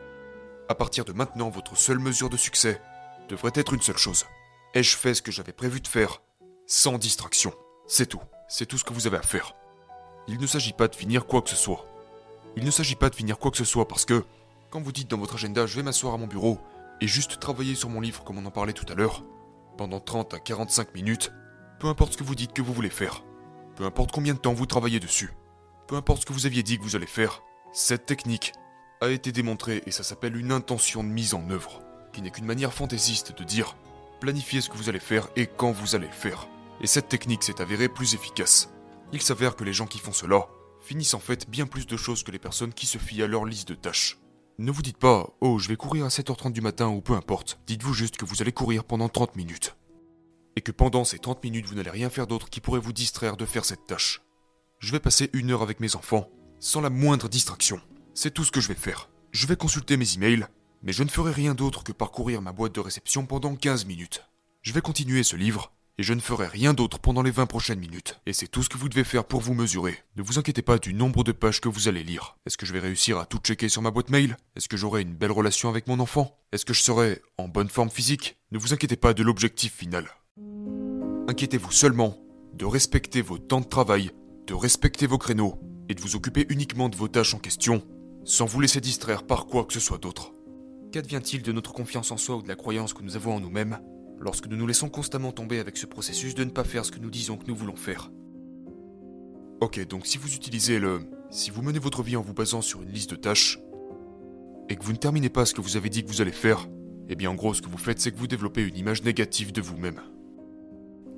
[0.69, 2.81] À partir de maintenant, votre seule mesure de succès
[3.29, 4.25] devrait être une seule chose.
[4.73, 6.21] Ai-je fait ce que j'avais prévu de faire
[6.67, 7.53] sans distraction
[7.87, 8.21] C'est tout.
[8.47, 9.55] C'est tout ce que vous avez à faire.
[10.27, 11.85] Il ne s'agit pas de finir quoi que ce soit.
[12.55, 14.23] Il ne s'agit pas de finir quoi que ce soit parce que,
[14.69, 16.59] quand vous dites dans votre agenda je vais m'asseoir à mon bureau
[17.01, 19.23] et juste travailler sur mon livre comme on en parlait tout à l'heure,
[19.77, 21.31] pendant 30 à 45 minutes,
[21.79, 23.23] peu importe ce que vous dites que vous voulez faire,
[23.75, 25.31] peu importe combien de temps vous travaillez dessus,
[25.93, 28.53] peu importe ce que vous aviez dit que vous allez faire, cette technique
[28.99, 32.47] a été démontrée et ça s'appelle une intention de mise en œuvre, qui n'est qu'une
[32.47, 33.77] manière fantaisiste de dire
[34.19, 36.47] planifiez ce que vous allez faire et quand vous allez le faire.
[36.81, 38.73] Et cette technique s'est avérée plus efficace.
[39.11, 40.47] Il s'avère que les gens qui font cela
[40.81, 43.45] finissent en fait bien plus de choses que les personnes qui se fient à leur
[43.45, 44.17] liste de tâches.
[44.57, 47.59] Ne vous dites pas Oh, je vais courir à 7h30 du matin ou peu importe.
[47.67, 49.75] Dites-vous juste que vous allez courir pendant 30 minutes.
[50.55, 53.37] Et que pendant ces 30 minutes, vous n'allez rien faire d'autre qui pourrait vous distraire
[53.37, 54.23] de faire cette tâche.
[54.83, 57.79] Je vais passer une heure avec mes enfants, sans la moindre distraction.
[58.13, 59.09] C'est tout ce que je vais faire.
[59.31, 60.45] Je vais consulter mes emails,
[60.81, 64.25] mais je ne ferai rien d'autre que parcourir ma boîte de réception pendant 15 minutes.
[64.61, 67.79] Je vais continuer ce livre, et je ne ferai rien d'autre pendant les 20 prochaines
[67.79, 68.19] minutes.
[68.25, 69.97] Et c'est tout ce que vous devez faire pour vous mesurer.
[70.17, 72.35] Ne vous inquiétez pas du nombre de pages que vous allez lire.
[72.45, 74.35] Est-ce que je vais réussir à tout checker sur ma boîte mail?
[74.57, 76.37] Est-ce que j'aurai une belle relation avec mon enfant?
[76.51, 78.37] Est-ce que je serai en bonne forme physique?
[78.51, 80.09] Ne vous inquiétez pas de l'objectif final.
[81.29, 82.17] Inquiétez-vous seulement
[82.53, 84.11] de respecter vos temps de travail,
[84.47, 87.81] de respecter vos créneaux, et de vous occuper uniquement de vos tâches en question,
[88.23, 90.33] sans vous laisser distraire par quoi que ce soit d'autre.
[90.91, 93.79] Qu'advient-il de notre confiance en soi ou de la croyance que nous avons en nous-mêmes
[94.19, 96.99] lorsque nous nous laissons constamment tomber avec ce processus de ne pas faire ce que
[96.99, 98.11] nous disons que nous voulons faire?
[99.59, 101.01] Ok, donc si vous utilisez le...
[101.29, 103.59] Si vous menez votre vie en vous basant sur une liste de tâches,
[104.69, 106.69] et que vous ne terminez pas ce que vous avez dit que vous allez faire,
[107.09, 109.51] eh bien en gros ce que vous faites c'est que vous développez une image négative
[109.51, 110.01] de vous-même.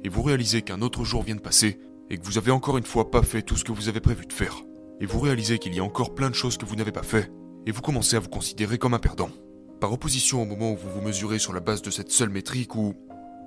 [0.04, 2.86] Et vous réalisez qu'un autre jour vient de passer, et que vous avez encore une
[2.86, 4.62] fois pas fait tout ce que vous avez prévu de faire.
[5.02, 7.32] Et vous réalisez qu'il y a encore plein de choses que vous n'avez pas fait,
[7.66, 9.30] et vous commencez à vous considérer comme un perdant.
[9.82, 12.76] Par opposition au moment où vous vous mesurez sur la base de cette seule métrique
[12.76, 12.94] où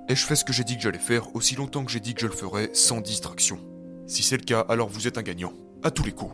[0.07, 2.21] ai-je fait ce que j'ai dit que j'allais faire aussi longtemps que j'ai dit que
[2.21, 3.59] je le ferais sans distraction?
[4.07, 6.33] Si c'est le cas, alors vous êtes un gagnant, à tous les coups.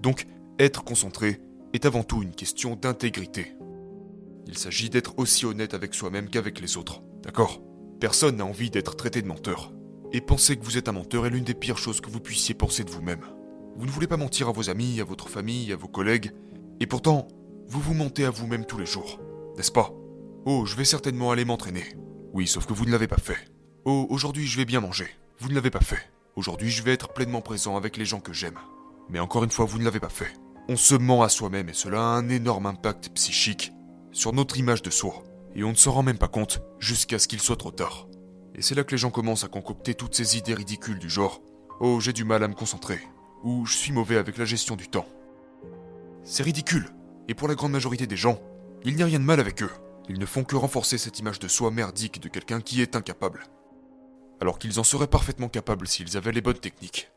[0.00, 0.26] Donc,
[0.58, 1.40] être concentré
[1.72, 3.54] est avant tout une question d'intégrité.
[4.46, 7.62] Il s'agit d'être aussi honnête avec soi-même qu'avec les autres, d'accord?
[8.00, 9.72] Personne n'a envie d'être traité de menteur.
[10.12, 12.54] Et penser que vous êtes un menteur est l'une des pires choses que vous puissiez
[12.54, 13.24] penser de vous-même.
[13.76, 16.32] Vous ne voulez pas mentir à vos amis, à votre famille, à vos collègues,
[16.80, 17.28] et pourtant,
[17.68, 19.20] vous vous mentez à vous-même tous les jours,
[19.56, 19.92] n'est-ce pas?
[20.46, 21.84] Oh, je vais certainement aller m'entraîner.
[22.32, 23.38] Oui, sauf que vous ne l'avez pas fait.
[23.84, 25.06] Oh, aujourd'hui je vais bien manger.
[25.38, 26.10] Vous ne l'avez pas fait.
[26.34, 28.58] Aujourd'hui je vais être pleinement présent avec les gens que j'aime.
[29.10, 30.32] Mais encore une fois, vous ne l'avez pas fait.
[30.68, 33.72] On se ment à soi-même et cela a un énorme impact psychique
[34.12, 35.24] sur notre image de soi.
[35.54, 38.06] Et on ne s'en rend même pas compte jusqu'à ce qu'il soit trop tard.
[38.54, 41.40] Et c'est là que les gens commencent à concocter toutes ces idées ridicules du genre
[41.80, 43.00] Oh, j'ai du mal à me concentrer.
[43.42, 45.06] Ou je suis mauvais avec la gestion du temps.
[46.22, 46.90] C'est ridicule.
[47.26, 48.38] Et pour la grande majorité des gens,
[48.84, 49.70] il n'y a rien de mal avec eux.
[50.08, 53.44] Ils ne font que renforcer cette image de soi merdique de quelqu'un qui est incapable.
[54.40, 57.10] Alors qu'ils en seraient parfaitement capables s'ils avaient les bonnes techniques.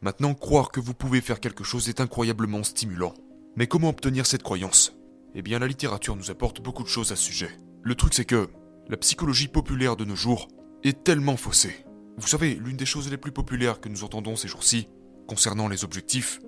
[0.00, 3.14] Maintenant, croire que vous pouvez faire quelque chose est incroyablement stimulant.
[3.56, 4.96] Mais comment obtenir cette croyance?
[5.34, 7.50] Eh bien, la littérature nous apporte beaucoup de choses à ce sujet.
[7.82, 8.48] Le truc, c'est que
[8.88, 10.46] la psychologie populaire de nos jours
[10.84, 11.84] est tellement faussée.
[12.16, 14.86] Vous savez, l'une des choses les plus populaires que nous entendons ces jours-ci,
[15.26, 16.38] concernant les objectifs,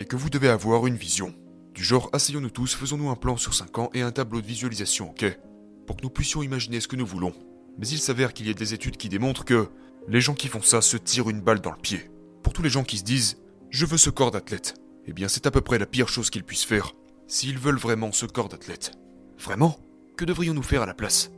[0.00, 1.32] est que vous devez avoir une vision.
[1.74, 5.10] Du genre, asseyons-nous tous, faisons-nous un plan sur 5 ans et un tableau de visualisation,
[5.10, 5.38] ok?
[5.86, 7.34] Pour que nous puissions imaginer ce que nous voulons.
[7.78, 9.68] Mais il s'avère qu'il y a des études qui démontrent que
[10.08, 12.10] les gens qui font ça se tirent une balle dans le pied
[12.46, 13.38] pour tous les gens qui se disent
[13.70, 16.44] Je veux ce corps d'athlète, eh bien c'est à peu près la pire chose qu'ils
[16.44, 16.92] puissent faire,
[17.26, 18.92] s'ils veulent vraiment ce corps d'athlète.
[19.36, 19.76] Vraiment?
[20.16, 21.32] Que devrions-nous faire à la place?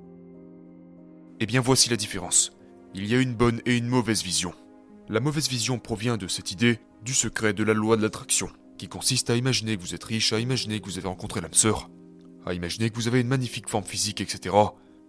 [1.40, 2.52] Eh bien voici la différence.
[2.92, 4.52] Il y a une bonne et une mauvaise vision.
[5.08, 8.88] La mauvaise vision provient de cette idée du secret de la loi de l'attraction, qui
[8.88, 11.88] consiste à imaginer que vous êtes riche, à imaginer que vous avez rencontré l'âme sœur,
[12.44, 14.54] à imaginer que vous avez une magnifique forme physique, etc.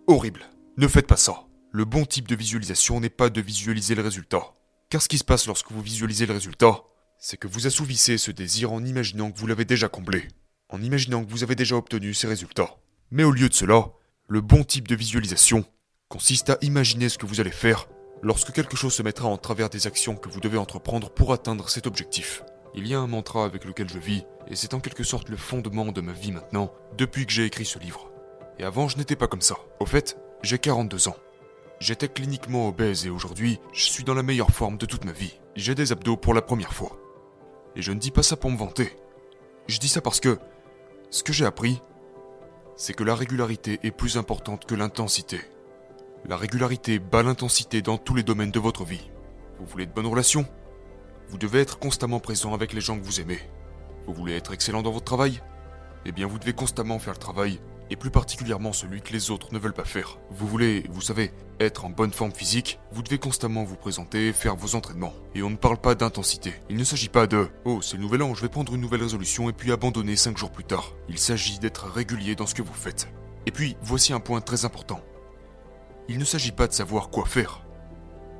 [0.08, 0.46] Horrible.
[0.78, 1.44] Ne faites pas ça.
[1.74, 4.54] Le bon type de visualisation n'est pas de visualiser le résultat.
[4.89, 6.82] Car ce qui se passe lorsque vous visualisez le résultat,
[7.19, 10.28] c'est que vous assouvissez ce désir en imaginant que vous l'avez déjà comblé,
[10.69, 12.75] en imaginant que vous avez déjà obtenu ces résultats.
[13.12, 13.91] Mais au lieu de cela,
[14.28, 15.63] le bon type de visualisation
[16.08, 17.88] consiste à imaginer ce que vous allez faire
[18.23, 21.69] lorsque quelque chose se mettra en travers des actions que vous devez entreprendre pour atteindre
[21.69, 22.43] cet objectif.
[22.73, 25.38] Il y a un mantra avec lequel je vis, et c'est en quelque sorte le
[25.38, 28.10] fondement de ma vie maintenant, depuis que j'ai écrit ce livre.
[28.58, 29.58] Et avant, je n'étais pas comme ça.
[29.80, 31.15] Au fait, j'ai 42 ans.
[31.80, 35.39] J'étais cliniquement obèse et aujourd'hui, je suis dans la meilleure forme de toute ma vie.
[35.56, 36.98] J'ai des abdos pour la première fois.
[37.78, 38.94] Et je ne dis pas ça pour me vanter.
[39.68, 40.39] Je dis ça parce que
[41.10, 41.82] ce que j'ai appris,
[42.76, 45.39] c'est que la régularité est plus importante que l'intensité.
[46.26, 49.10] La régularité bat l'intensité dans tous les domaines de votre vie.
[49.58, 50.46] Vous voulez de bonnes relations?
[51.30, 53.39] Vous devez être constamment présent avec les gens que vous aimez.
[54.06, 55.42] Vous voulez être excellent dans votre travail?
[56.06, 59.54] Eh bien, vous devez constamment faire le travail et plus particulièrement celui que les autres
[59.54, 60.17] ne veulent pas faire.
[60.30, 64.56] Vous voulez, vous savez, être en bonne forme physique, vous devez constamment vous présenter, faire
[64.56, 65.13] vos entraînements.
[65.36, 66.54] Et on ne parle pas d'intensité.
[66.69, 69.04] Il ne s'agit pas de Oh, c'est le nouvel an, je vais prendre une nouvelle
[69.04, 70.93] résolution et puis abandonner 5 jours plus tard.
[71.10, 73.08] Il s'agit d'être régulier dans ce que vous faites.
[73.45, 75.02] Et puis, voici un point très important.
[76.08, 77.62] Il ne s'agit pas de savoir quoi faire.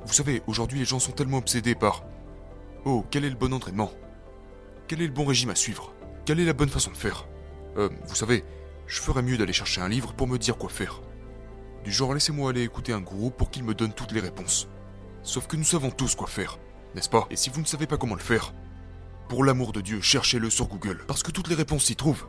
[0.06, 2.04] Vous savez, aujourd'hui les gens sont tellement obsédés par
[2.84, 3.90] Oh, quel est le bon entraînement?
[4.88, 5.92] Quel est le bon régime à suivre?
[6.24, 7.28] Quelle est la bonne façon de faire?
[7.76, 8.44] Euh, vous savez,
[8.90, 11.00] je ferais mieux d'aller chercher un livre pour me dire quoi faire.
[11.84, 14.68] Du genre laissez-moi aller écouter un gourou pour qu'il me donne toutes les réponses.
[15.22, 16.58] Sauf que nous savons tous quoi faire,
[16.96, 17.28] n'est-ce pas?
[17.30, 18.52] Et si vous ne savez pas comment le faire,
[19.28, 22.26] pour l'amour de Dieu, cherchez-le sur Google, parce que toutes les réponses s'y trouvent,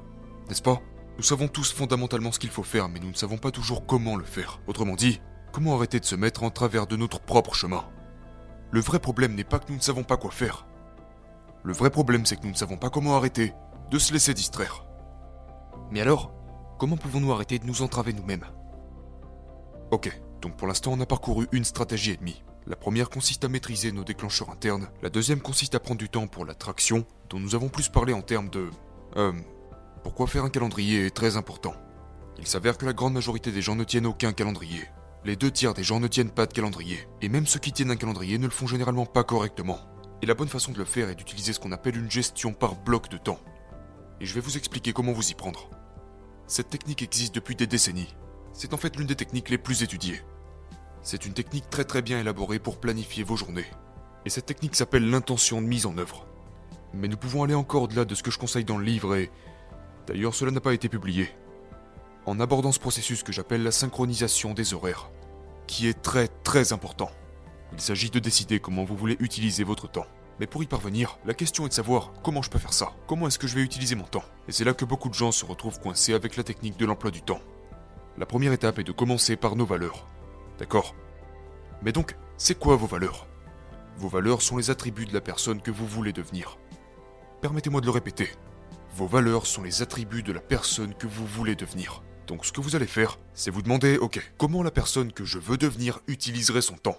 [0.50, 0.80] n'est-ce pas?
[1.18, 4.16] Nous savons tous fondamentalement ce qu'il faut faire, mais nous ne savons pas toujours comment
[4.16, 4.60] le faire.
[4.68, 5.20] Autrement dit,
[5.52, 7.86] comment arrêter de se mettre en travers de notre propre chemin?
[8.70, 10.68] Le vrai problème n'est pas que nous ne savons pas quoi faire.
[11.64, 13.54] Le vrai problème, c'est que nous ne savons pas comment arrêter
[13.90, 14.86] de se laisser distraire.
[15.90, 16.32] Mais alors,
[16.82, 18.48] Comment pouvons-nous arrêter de nous entraver nous-mêmes
[19.92, 22.44] Ok, donc pour l'instant on a parcouru une stratégie et demie.
[22.66, 26.26] La première consiste à maîtriser nos déclencheurs internes, la deuxième consiste à prendre du temps
[26.26, 28.72] pour l'attraction, dont nous avons plus parlé en termes de...
[29.16, 29.32] Euh...
[30.02, 31.76] Pourquoi faire un calendrier est très important.
[32.40, 34.82] Il s'avère que la grande majorité des gens ne tiennent aucun calendrier.
[35.24, 37.08] Les deux tiers des gens ne tiennent pas de calendrier.
[37.22, 39.78] Et même ceux qui tiennent un calendrier ne le font généralement pas correctement.
[40.24, 42.74] Et la bonne façon de le faire est d'utiliser ce qu'on appelle une gestion par
[42.74, 43.40] bloc de temps.
[44.20, 45.70] Et je vais vous expliquer comment vous y prendre.
[46.52, 48.14] Cette technique existe depuis des décennies.
[48.52, 50.22] C'est en fait l'une des techniques les plus étudiées.
[51.02, 53.72] C'est une technique très très bien élaborée pour planifier vos journées.
[54.26, 56.28] Et cette technique s'appelle l'intention de mise en œuvre.
[56.94, 59.32] Mais nous pouvons aller encore au-delà de ce que je conseille dans le livre et...
[60.08, 61.30] D'ailleurs, cela n'a pas été publié.
[62.26, 65.10] En abordant ce processus que j'appelle la synchronisation des horaires,
[65.68, 67.12] qui est très très important.
[67.72, 70.08] Il s'agit de décider comment vous voulez utiliser votre temps.
[70.42, 72.94] Mais pour y parvenir, la question est de savoir comment je peux faire ça.
[73.06, 74.24] Comment est-ce que je vais utiliser mon temps?
[74.48, 77.12] Et c'est là que beaucoup de gens se retrouvent coincés avec la technique de l'emploi
[77.12, 77.42] du temps.
[78.18, 80.08] La première étape est de commencer par nos valeurs.
[80.58, 80.96] D'accord?
[81.84, 83.28] Mais donc, c'est quoi vos valeurs?
[83.98, 86.58] Vos valeurs sont les attributs de la personne que vous voulez devenir.
[87.42, 88.32] Permettez-moi de le répéter.
[88.96, 92.02] Vos valeurs sont les attributs de la personne que vous voulez devenir.
[92.26, 95.38] Donc ce que vous allez faire, c'est vous demander, ok, comment la personne que je
[95.38, 96.98] veux devenir utiliserait son temps?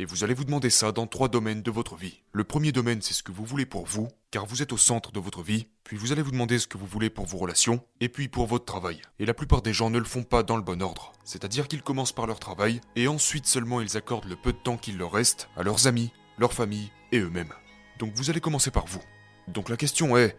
[0.00, 2.22] Et vous allez vous demander ça dans trois domaines de votre vie.
[2.32, 5.12] Le premier domaine, c'est ce que vous voulez pour vous, car vous êtes au centre
[5.12, 5.66] de votre vie.
[5.84, 8.46] Puis vous allez vous demander ce que vous voulez pour vos relations, et puis pour
[8.46, 9.02] votre travail.
[9.18, 11.12] Et la plupart des gens ne le font pas dans le bon ordre.
[11.22, 14.78] C'est-à-dire qu'ils commencent par leur travail, et ensuite seulement ils accordent le peu de temps
[14.78, 17.52] qu'il leur reste à leurs amis, leur famille et eux-mêmes.
[17.98, 19.02] Donc vous allez commencer par vous.
[19.48, 20.34] Donc la question est,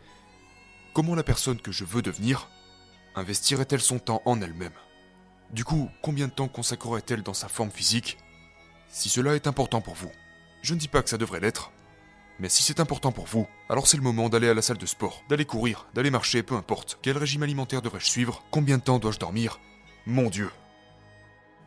[0.96, 2.50] comment la personne que je veux devenir
[3.14, 4.74] investirait-elle son temps en elle-même?
[5.52, 8.18] Du coup, combien de temps consacrerait-elle dans sa forme physique
[8.92, 10.12] si cela est important pour vous.
[10.62, 11.72] Je ne dis pas que ça devrait l'être,
[12.40, 14.86] mais si c'est important pour vous, alors c'est le moment d'aller à la salle de
[14.86, 16.98] sport, d'aller courir, d'aller marcher, peu importe.
[17.02, 18.44] Quel régime alimentaire devrais-je suivre?
[18.52, 19.60] Combien de temps dois-je dormir?
[20.06, 20.50] Mon Dieu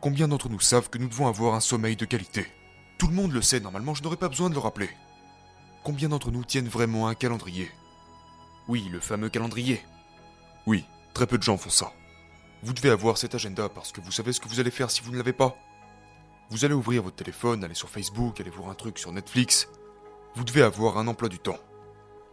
[0.01, 2.45] Combien d'entre nous savent que nous devons avoir un sommeil de qualité?
[2.97, 4.89] Tout le monde le sait, normalement je n'aurais pas besoin de le rappeler.
[5.83, 7.71] Combien d'entre nous tiennent vraiment un calendrier?
[8.67, 9.81] Oui, le fameux calendrier.
[10.65, 11.93] Oui, très peu de gens font ça.
[12.63, 15.01] Vous devez avoir cet agenda parce que vous savez ce que vous allez faire si
[15.01, 15.55] vous ne l'avez pas.
[16.49, 19.67] Vous allez ouvrir votre téléphone, aller sur Facebook, aller voir un truc sur Netflix.
[20.35, 21.57] Vous devez avoir un emploi du temps.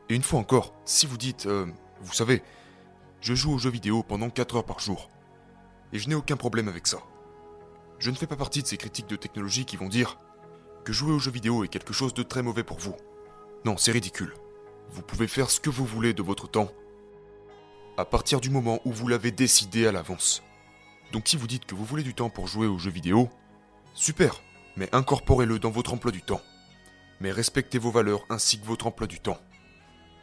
[0.09, 1.67] Et une fois encore, si vous dites, euh,
[2.03, 2.43] vous savez,
[3.21, 5.09] je joue aux jeux vidéo pendant 4 heures par jour.
[5.93, 6.99] Et je n'ai aucun problème avec ça.
[7.99, 10.19] Je ne fais pas partie de ces critiques de technologie qui vont dire
[10.85, 12.97] que jouer aux jeux vidéo est quelque chose de très mauvais pour vous.
[13.65, 14.35] Non, c'est ridicule.
[14.91, 16.69] Vous pouvez faire ce que vous voulez de votre temps
[17.97, 20.43] à partir du moment où vous l'avez décidé à l'avance.
[21.13, 23.29] Donc si vous dites que vous voulez du temps pour jouer aux jeux vidéo,
[23.95, 24.43] Super,
[24.77, 26.41] mais incorporez-le dans votre emploi du temps.
[27.21, 29.41] Mais respectez vos valeurs ainsi que votre emploi du temps.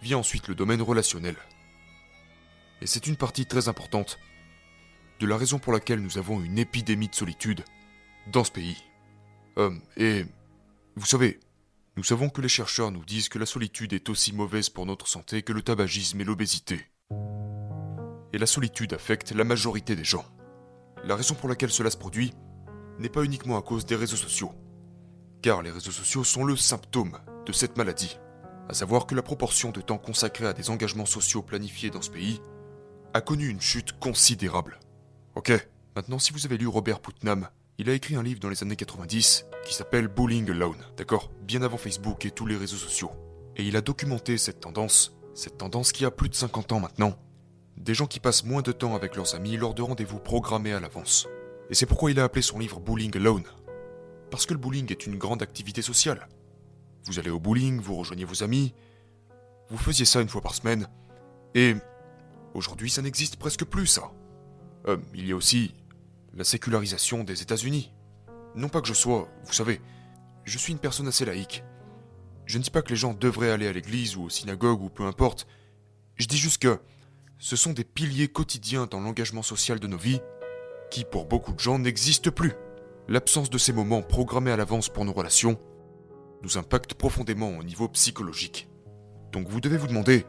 [0.02, 1.36] Vient ensuite le domaine relationnel.
[2.82, 4.20] Et c'est une partie très importante
[5.20, 7.64] de la raison pour laquelle nous avons une épidémie de solitude
[8.32, 8.78] dans ce pays.
[9.58, 10.26] Euh, et
[10.96, 11.40] vous savez,
[11.98, 15.08] nous savons que les chercheurs nous disent que la solitude est aussi mauvaise pour notre
[15.08, 16.86] santé que le tabagisme et l'obésité.
[18.32, 20.26] Et la solitude affecte la majorité des gens.
[21.04, 22.34] La raison pour laquelle cela se produit,
[23.00, 24.52] n'est pas uniquement à cause des réseaux sociaux.
[25.42, 28.20] Car les réseaux sociaux sont le symptôme de cette maladie.
[28.68, 32.12] À savoir que la proportion de temps consacré à des engagements sociaux planifiés dans ce
[32.12, 32.42] pays
[33.14, 34.80] a connu une chute considérable.
[35.36, 35.52] Ok,
[35.96, 38.76] maintenant si vous avez lu Robert Putnam, il a écrit un livre dans les années
[38.76, 41.32] 90 qui s'appelle Bullying Alone, d'accord?
[41.42, 43.12] Bien avant Facebook et tous les réseaux sociaux.
[43.56, 47.16] Et il a documenté cette tendance, cette tendance qui a plus de 50 ans maintenant.
[47.78, 50.80] Des gens qui passent moins de temps avec leurs amis lors de rendez-vous programmés à
[50.82, 51.28] l'avance.
[51.70, 53.46] Et c'est pourquoi il a appelé son livre Bowling Alone.
[54.32, 56.28] Parce que le bowling est une grande activité sociale.
[57.06, 58.74] Vous allez au bowling, vous rejoignez vos amis,
[59.70, 60.88] vous faisiez ça une fois par semaine,
[61.56, 61.76] et
[62.54, 64.12] aujourd'hui ça n'existe presque plus ça.
[64.88, 65.74] Euh, il y a aussi
[66.34, 67.92] la sécularisation des États-Unis.
[68.56, 69.82] Non pas que je sois, vous savez,
[70.44, 71.64] je suis une personne assez laïque.
[72.46, 74.90] Je ne dis pas que les gens devraient aller à l'église ou au synagogue ou
[74.90, 75.48] peu importe.
[76.16, 76.80] Je dis juste que
[77.38, 80.20] ce sont des piliers quotidiens dans l'engagement social de nos vies
[80.90, 82.54] qui pour beaucoup de gens n'existe plus.
[83.08, 85.60] L'absence de ces moments programmés à l'avance pour nos relations
[86.44, 88.70] nous impacte profondément au niveau psychologique.
[89.32, 90.26] Donc vous devez vous demander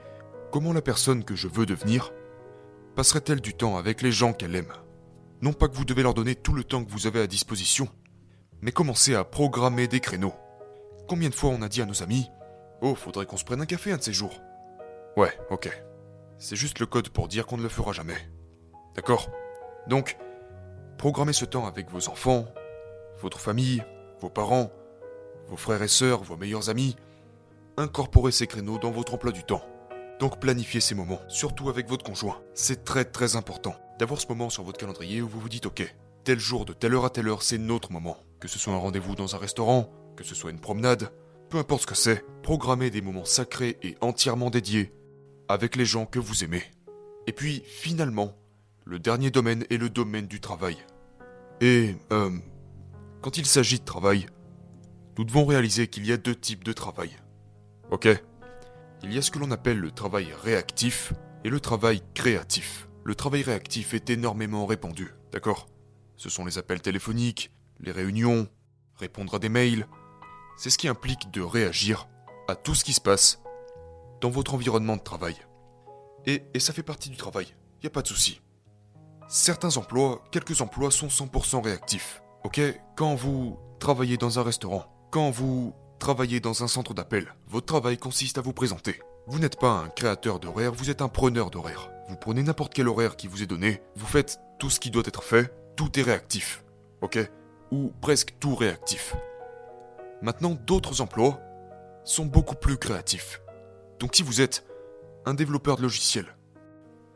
[0.51, 2.13] comment la personne que je veux devenir
[2.97, 4.73] passerait-elle du temps avec les gens qu'elle aime?
[5.43, 7.89] Non pas que vous devez leur donner tout le temps que vous avez à disposition,
[8.61, 10.35] mais commencez à programmer des créneaux.
[11.09, 12.29] Combien de fois on a dit à nos amis
[12.83, 14.41] Oh, faudrait qu'on se prenne un café un de ces jours
[15.17, 15.71] Ouais, ok.
[16.39, 18.17] C'est juste le code pour dire qu'on ne le fera jamais.
[18.95, 19.31] D'accord?
[19.87, 20.17] Donc,
[21.01, 22.45] Programmez ce temps avec vos enfants,
[23.23, 23.83] votre famille,
[24.21, 24.71] vos parents,
[25.49, 26.95] vos frères et sœurs, vos meilleurs amis.
[27.79, 29.65] Incorporez ces créneaux dans votre emploi du temps.
[30.19, 32.43] Donc planifiez ces moments, surtout avec votre conjoint.
[32.53, 35.91] C'est très très important d'avoir ce moment sur votre calendrier où vous vous dites ok,
[36.23, 38.19] tel jour de telle heure à telle heure c'est notre moment.
[38.39, 41.11] Que ce soit un rendez-vous dans un restaurant, que ce soit une promenade,
[41.49, 44.93] peu importe ce que c'est, programmez des moments sacrés et entièrement dédiés
[45.49, 46.65] avec les gens que vous aimez.
[47.27, 48.37] Et puis finalement,
[48.85, 50.77] le dernier domaine est le domaine du travail.
[51.61, 52.31] Et, euh,
[53.23, 54.27] quand il s'agit de travail,
[55.19, 57.11] nous devons réaliser qu'il y a deux types de travail.
[57.91, 58.09] Ok
[59.03, 61.13] Il y a ce que l'on appelle le travail réactif
[61.45, 62.89] et le travail créatif.
[63.05, 65.69] Le travail réactif est énormément répandu, d'accord?
[66.17, 68.47] Ce sont les appels téléphoniques, les réunions,
[68.97, 69.87] répondre à des mails.
[70.57, 72.09] C'est ce qui implique de réagir
[72.49, 73.41] à tout ce qui se passe
[74.21, 75.37] dans votre environnement de travail.
[76.27, 77.47] Et, ça fait partie du travail,
[77.83, 78.41] y a pas de souci.
[79.33, 82.21] Certains emplois, quelques emplois sont 100% réactifs.
[82.43, 82.61] Ok?
[82.97, 87.97] Quand vous travaillez dans un restaurant, quand vous travaillez dans un centre d'appel, votre travail
[87.97, 89.01] consiste à vous présenter.
[89.29, 91.93] Vous n'êtes pas un créateur d'horaires, vous êtes un preneur d'horaires.
[92.09, 95.05] Vous prenez n'importe quel horaire qui vous est donné, vous faites tout ce qui doit
[95.07, 96.65] être fait, tout est réactif.
[97.01, 97.17] Ok?
[97.71, 99.15] Ou presque tout réactif.
[100.23, 101.39] Maintenant, d'autres emplois
[102.03, 103.41] sont beaucoup plus créatifs.
[104.01, 104.67] Donc si vous êtes
[105.25, 106.37] un développeur de logiciels,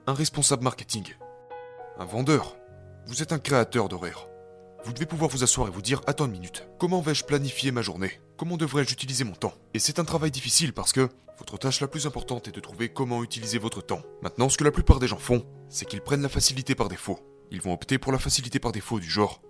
[0.06, 1.16] un responsable marketing,
[1.98, 2.56] un vendeur.
[3.06, 4.26] Vous êtes un créateur d'horaires.
[4.84, 7.82] Vous devez pouvoir vous asseoir et vous dire Attends une minute, comment vais-je planifier ma
[7.82, 8.20] journée?
[8.36, 9.54] Comment devrais-je utiliser mon temps?
[9.74, 12.88] Et c'est un travail difficile parce que votre tâche la plus importante est de trouver
[12.88, 14.02] comment utiliser votre temps.
[14.22, 17.18] Maintenant, ce que la plupart des gens font, c'est qu'ils prennent la facilité par défaut.
[17.50, 19.40] Ils vont opter pour la facilité par défaut du genre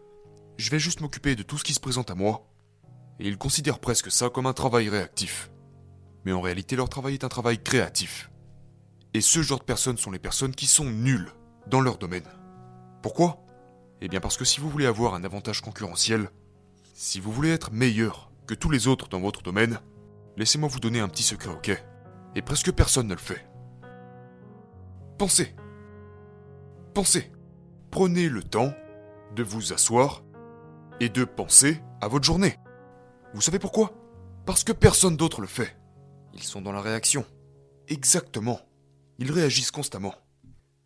[0.59, 2.47] Je vais juste m'occuper de tout ce qui se présente à moi.
[3.20, 5.51] Et ils considèrent presque ça comme un travail réactif.
[6.24, 8.30] Mais en réalité, leur travail est un travail créatif.
[9.14, 11.32] Et ce genre de personnes sont les personnes qui sont nulles
[11.66, 12.28] dans leur domaine.
[13.02, 13.44] Pourquoi?
[14.00, 16.28] Eh bien parce que si vous voulez avoir un avantage concurrentiel,
[16.94, 19.80] si vous voulez être meilleur que tous les autres dans votre domaine,
[20.36, 21.82] laissez-moi vous donner un petit secret, ok?
[22.34, 23.46] Et presque personne ne le fait.
[25.18, 25.54] Pensez.
[26.92, 27.32] Pensez.
[27.90, 28.72] Prenez le temps
[29.34, 30.22] de vous asseoir
[31.00, 32.56] et de penser à votre journée.
[33.32, 33.92] Vous savez pourquoi?
[34.46, 35.76] Parce que personne d'autre le fait.
[36.34, 37.24] Ils sont dans la réaction.
[37.88, 38.60] Exactement.
[39.18, 40.14] Ils réagissent constamment.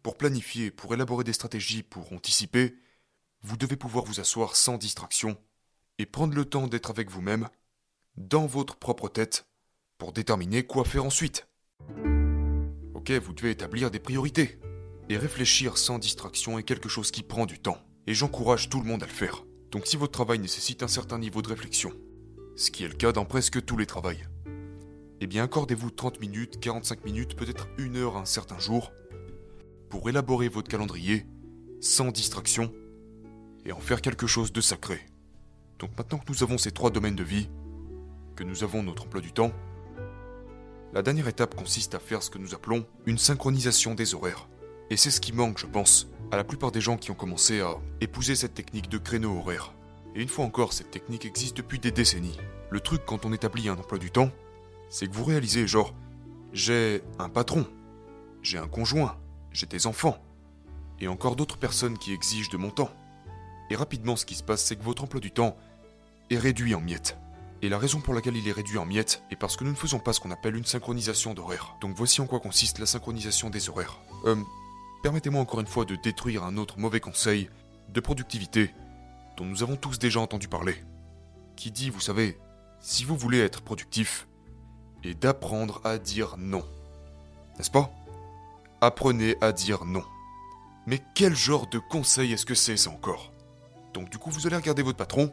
[0.02, 2.76] Pour planifier, pour élaborer des stratégies, pour anticiper,
[3.42, 5.36] vous devez pouvoir vous asseoir sans distraction
[5.98, 7.48] et prendre le temps d'être avec vous-même,
[8.16, 9.46] dans votre propre tête,
[9.96, 11.48] pour déterminer quoi faire ensuite.
[12.94, 14.58] Ok, vous devez établir des priorités.
[15.08, 17.78] Et réfléchir sans distraction est quelque chose qui prend du temps.
[18.06, 19.44] Et j'encourage tout le monde à le faire.
[19.70, 21.92] Donc si votre travail nécessite un certain niveau de réflexion,
[22.56, 24.26] ce qui est le cas dans presque tous les travails,
[25.20, 28.92] eh bien accordez-vous 30 minutes, 45 minutes, peut-être une heure un certain jour,
[29.88, 31.26] pour élaborer votre calendrier,
[31.80, 32.72] sans distraction,
[33.64, 35.00] et en faire quelque chose de sacré.
[35.78, 37.48] Donc maintenant que nous avons ces trois domaines de vie,
[38.36, 39.52] que nous avons notre emploi du temps,
[40.94, 44.48] la dernière étape consiste à faire ce que nous appelons une synchronisation des horaires.
[44.90, 47.60] Et c'est ce qui manque, je pense, à la plupart des gens qui ont commencé
[47.60, 49.74] à épouser cette technique de créneau horaire.
[50.14, 52.38] Et une fois encore, cette technique existe depuis des décennies.
[52.70, 54.30] Le truc quand on établit un emploi du temps,
[54.88, 55.94] c'est que vous réalisez genre,
[56.54, 57.66] j'ai un patron,
[58.42, 59.18] j'ai un conjoint,
[59.52, 60.18] j'ai des enfants,
[61.00, 62.90] et encore d'autres personnes qui exigent de mon temps.
[63.70, 65.56] Et rapidement, ce qui se passe, c'est que votre emploi du temps
[66.30, 67.18] est réduit en miettes.
[67.60, 69.76] Et la raison pour laquelle il est réduit en miettes est parce que nous ne
[69.76, 71.76] faisons pas ce qu'on appelle une synchronisation d'horaires.
[71.80, 73.98] Donc voici en quoi consiste la synchronisation des horaires.
[74.26, 74.36] Euh,
[75.02, 77.50] permettez-moi encore une fois de détruire un autre mauvais conseil
[77.88, 78.72] de productivité
[79.36, 80.76] dont nous avons tous déjà entendu parler.
[81.56, 82.38] Qui dit, vous savez,
[82.80, 84.28] si vous voulez être productif,
[85.04, 86.64] et d'apprendre à dire non.
[87.56, 87.92] N'est-ce pas?
[88.80, 90.04] Apprenez à dire non.
[90.86, 93.32] Mais quel genre de conseil est-ce que c'est ça encore?
[93.92, 95.32] Donc du coup, vous allez regarder votre patron,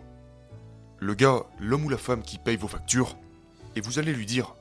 [0.98, 3.16] le gars, l'homme ou la femme qui paye vos factures,
[3.76, 4.56] et vous allez lui dire,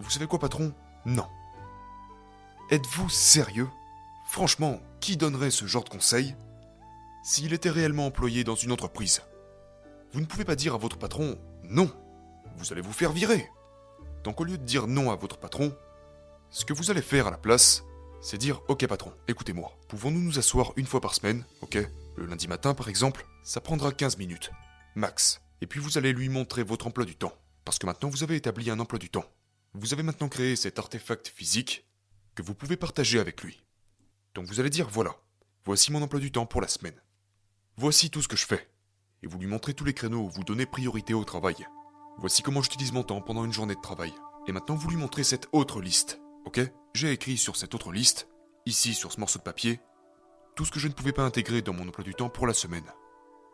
[0.00, 0.72] vous savez quoi patron?
[1.04, 1.26] Non.
[2.70, 3.68] Êtes-vous sérieux?
[4.28, 6.34] Franchement, qui donnerait ce genre de conseil
[7.22, 9.20] s'il était réellement employé dans une entreprise?
[10.12, 11.90] Vous ne pouvez pas dire à votre patron non,
[12.56, 13.50] vous allez vous faire virer.
[14.24, 15.74] Donc au lieu de dire non à votre patron,
[16.50, 17.84] ce que vous allez faire à la place,
[18.22, 21.76] c'est dire ok patron, écoutez-moi, pouvons-nous nous asseoir une fois par semaine, ok?
[22.16, 24.52] Le lundi matin, par exemple, ça prendra 15 minutes.
[24.94, 25.40] Max.
[25.60, 27.32] Et puis vous allez lui montrer votre emploi du temps.
[27.64, 29.24] Parce que maintenant vous avez établi un emploi du temps.
[29.74, 31.84] Vous avez maintenant créé cet artefact physique
[32.34, 33.64] que vous pouvez partager avec lui.
[34.34, 35.16] Donc vous allez dire voilà,
[35.64, 37.00] voici mon emploi du temps pour la semaine.
[37.76, 38.68] Voici tout ce que je fais.
[39.24, 41.56] Et vous lui montrez tous les créneaux vous donnez priorité au travail.
[42.18, 44.12] Voici comment j'utilise mon temps pendant une journée de travail.
[44.46, 46.20] Et maintenant vous lui montrez cette autre liste.
[46.44, 46.60] Ok?
[46.94, 48.28] J'ai écrit sur cette autre liste,
[48.66, 49.80] ici sur ce morceau de papier,
[50.54, 52.52] tout ce que je ne pouvais pas intégrer dans mon emploi du temps pour la
[52.52, 52.84] semaine.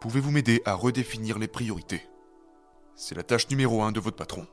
[0.00, 2.02] Pouvez-vous m'aider à redéfinir les priorités?
[2.96, 4.48] C'est la tâche numéro un de votre patron.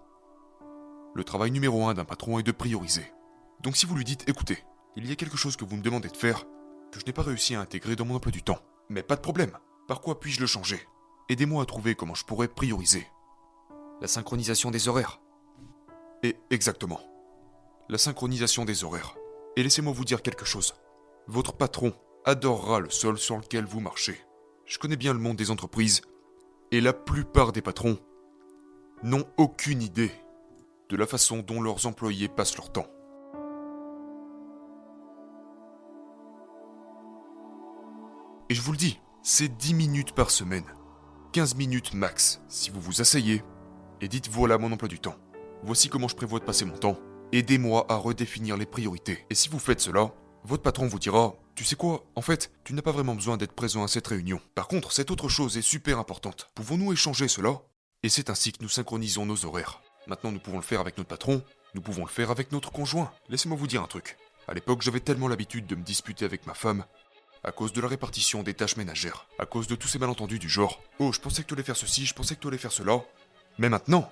[1.16, 3.12] Le travail numéro un d'un patron est de prioriser.
[3.62, 4.64] Donc si vous lui dites, écoutez,
[4.96, 6.46] il y a quelque chose que vous me demandez de faire,
[6.92, 8.60] que je n'ai pas réussi à intégrer dans mon emploi du temps.
[8.90, 9.58] Mais pas de problème.
[9.88, 10.80] Par quoi puis-je le changer?
[11.30, 13.08] Aidez-moi à trouver comment je pourrais prioriser.
[14.00, 15.22] La synchronisation des horaires.
[16.22, 17.00] Et exactement.
[17.88, 19.16] La synchronisation des horaires.
[19.56, 20.74] Et laissez-moi vous dire quelque chose.
[21.28, 21.94] Votre patron
[22.26, 24.20] adorera le sol sur lequel vous marchez.
[24.66, 26.02] Je connais bien le monde des entreprises,
[26.72, 28.00] et la plupart des patrons
[29.04, 30.12] n'ont aucune idée
[30.90, 32.88] de la façon dont leurs employés passent leur temps.
[38.50, 40.66] Et je vous le dis, c'est 10 minutes par semaine.
[41.34, 43.44] 15 minutes max si vous vous asseyez
[44.02, 45.16] et dites voilà mon emploi du temps.
[45.62, 46.98] Voici comment je prévois de passer mon temps.
[47.32, 49.26] Aidez-moi à redéfinir les priorités.
[49.30, 50.12] Et si vous faites cela,
[50.44, 52.06] votre patron vous dira Tu sais quoi?
[52.16, 54.40] En fait, tu n'as pas vraiment besoin d'être présent à cette réunion.
[54.54, 56.50] Par contre, cette autre chose est super importante.
[56.56, 57.62] Pouvons-nous échanger cela?
[58.04, 59.82] Et c'est ainsi que nous synchronisons nos horaires.
[60.08, 61.42] Maintenant, nous pouvons le faire avec notre patron,
[61.74, 63.12] nous pouvons le faire avec notre conjoint.
[63.28, 64.18] Laissez-moi vous dire un truc.
[64.48, 66.86] À l'époque, j'avais tellement l'habitude de me disputer avec ma femme
[67.44, 70.50] à cause de la répartition des tâches ménagères, à cause de tous ces malentendus du
[70.50, 72.72] genre Oh, je pensais que tu allais faire ceci, je pensais que tu allais faire
[72.72, 73.02] cela.
[73.60, 74.10] Mais maintenant,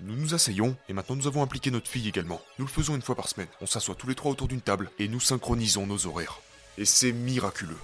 [0.00, 2.40] nous nous asseyons, et maintenant nous avons impliqué notre fille également.
[2.58, 3.48] Nous le faisons une fois par semaine.
[3.60, 6.40] On s'assoit tous les trois autour d'une table, et nous synchronisons nos horaires.
[6.78, 7.78] Et c'est miraculeux.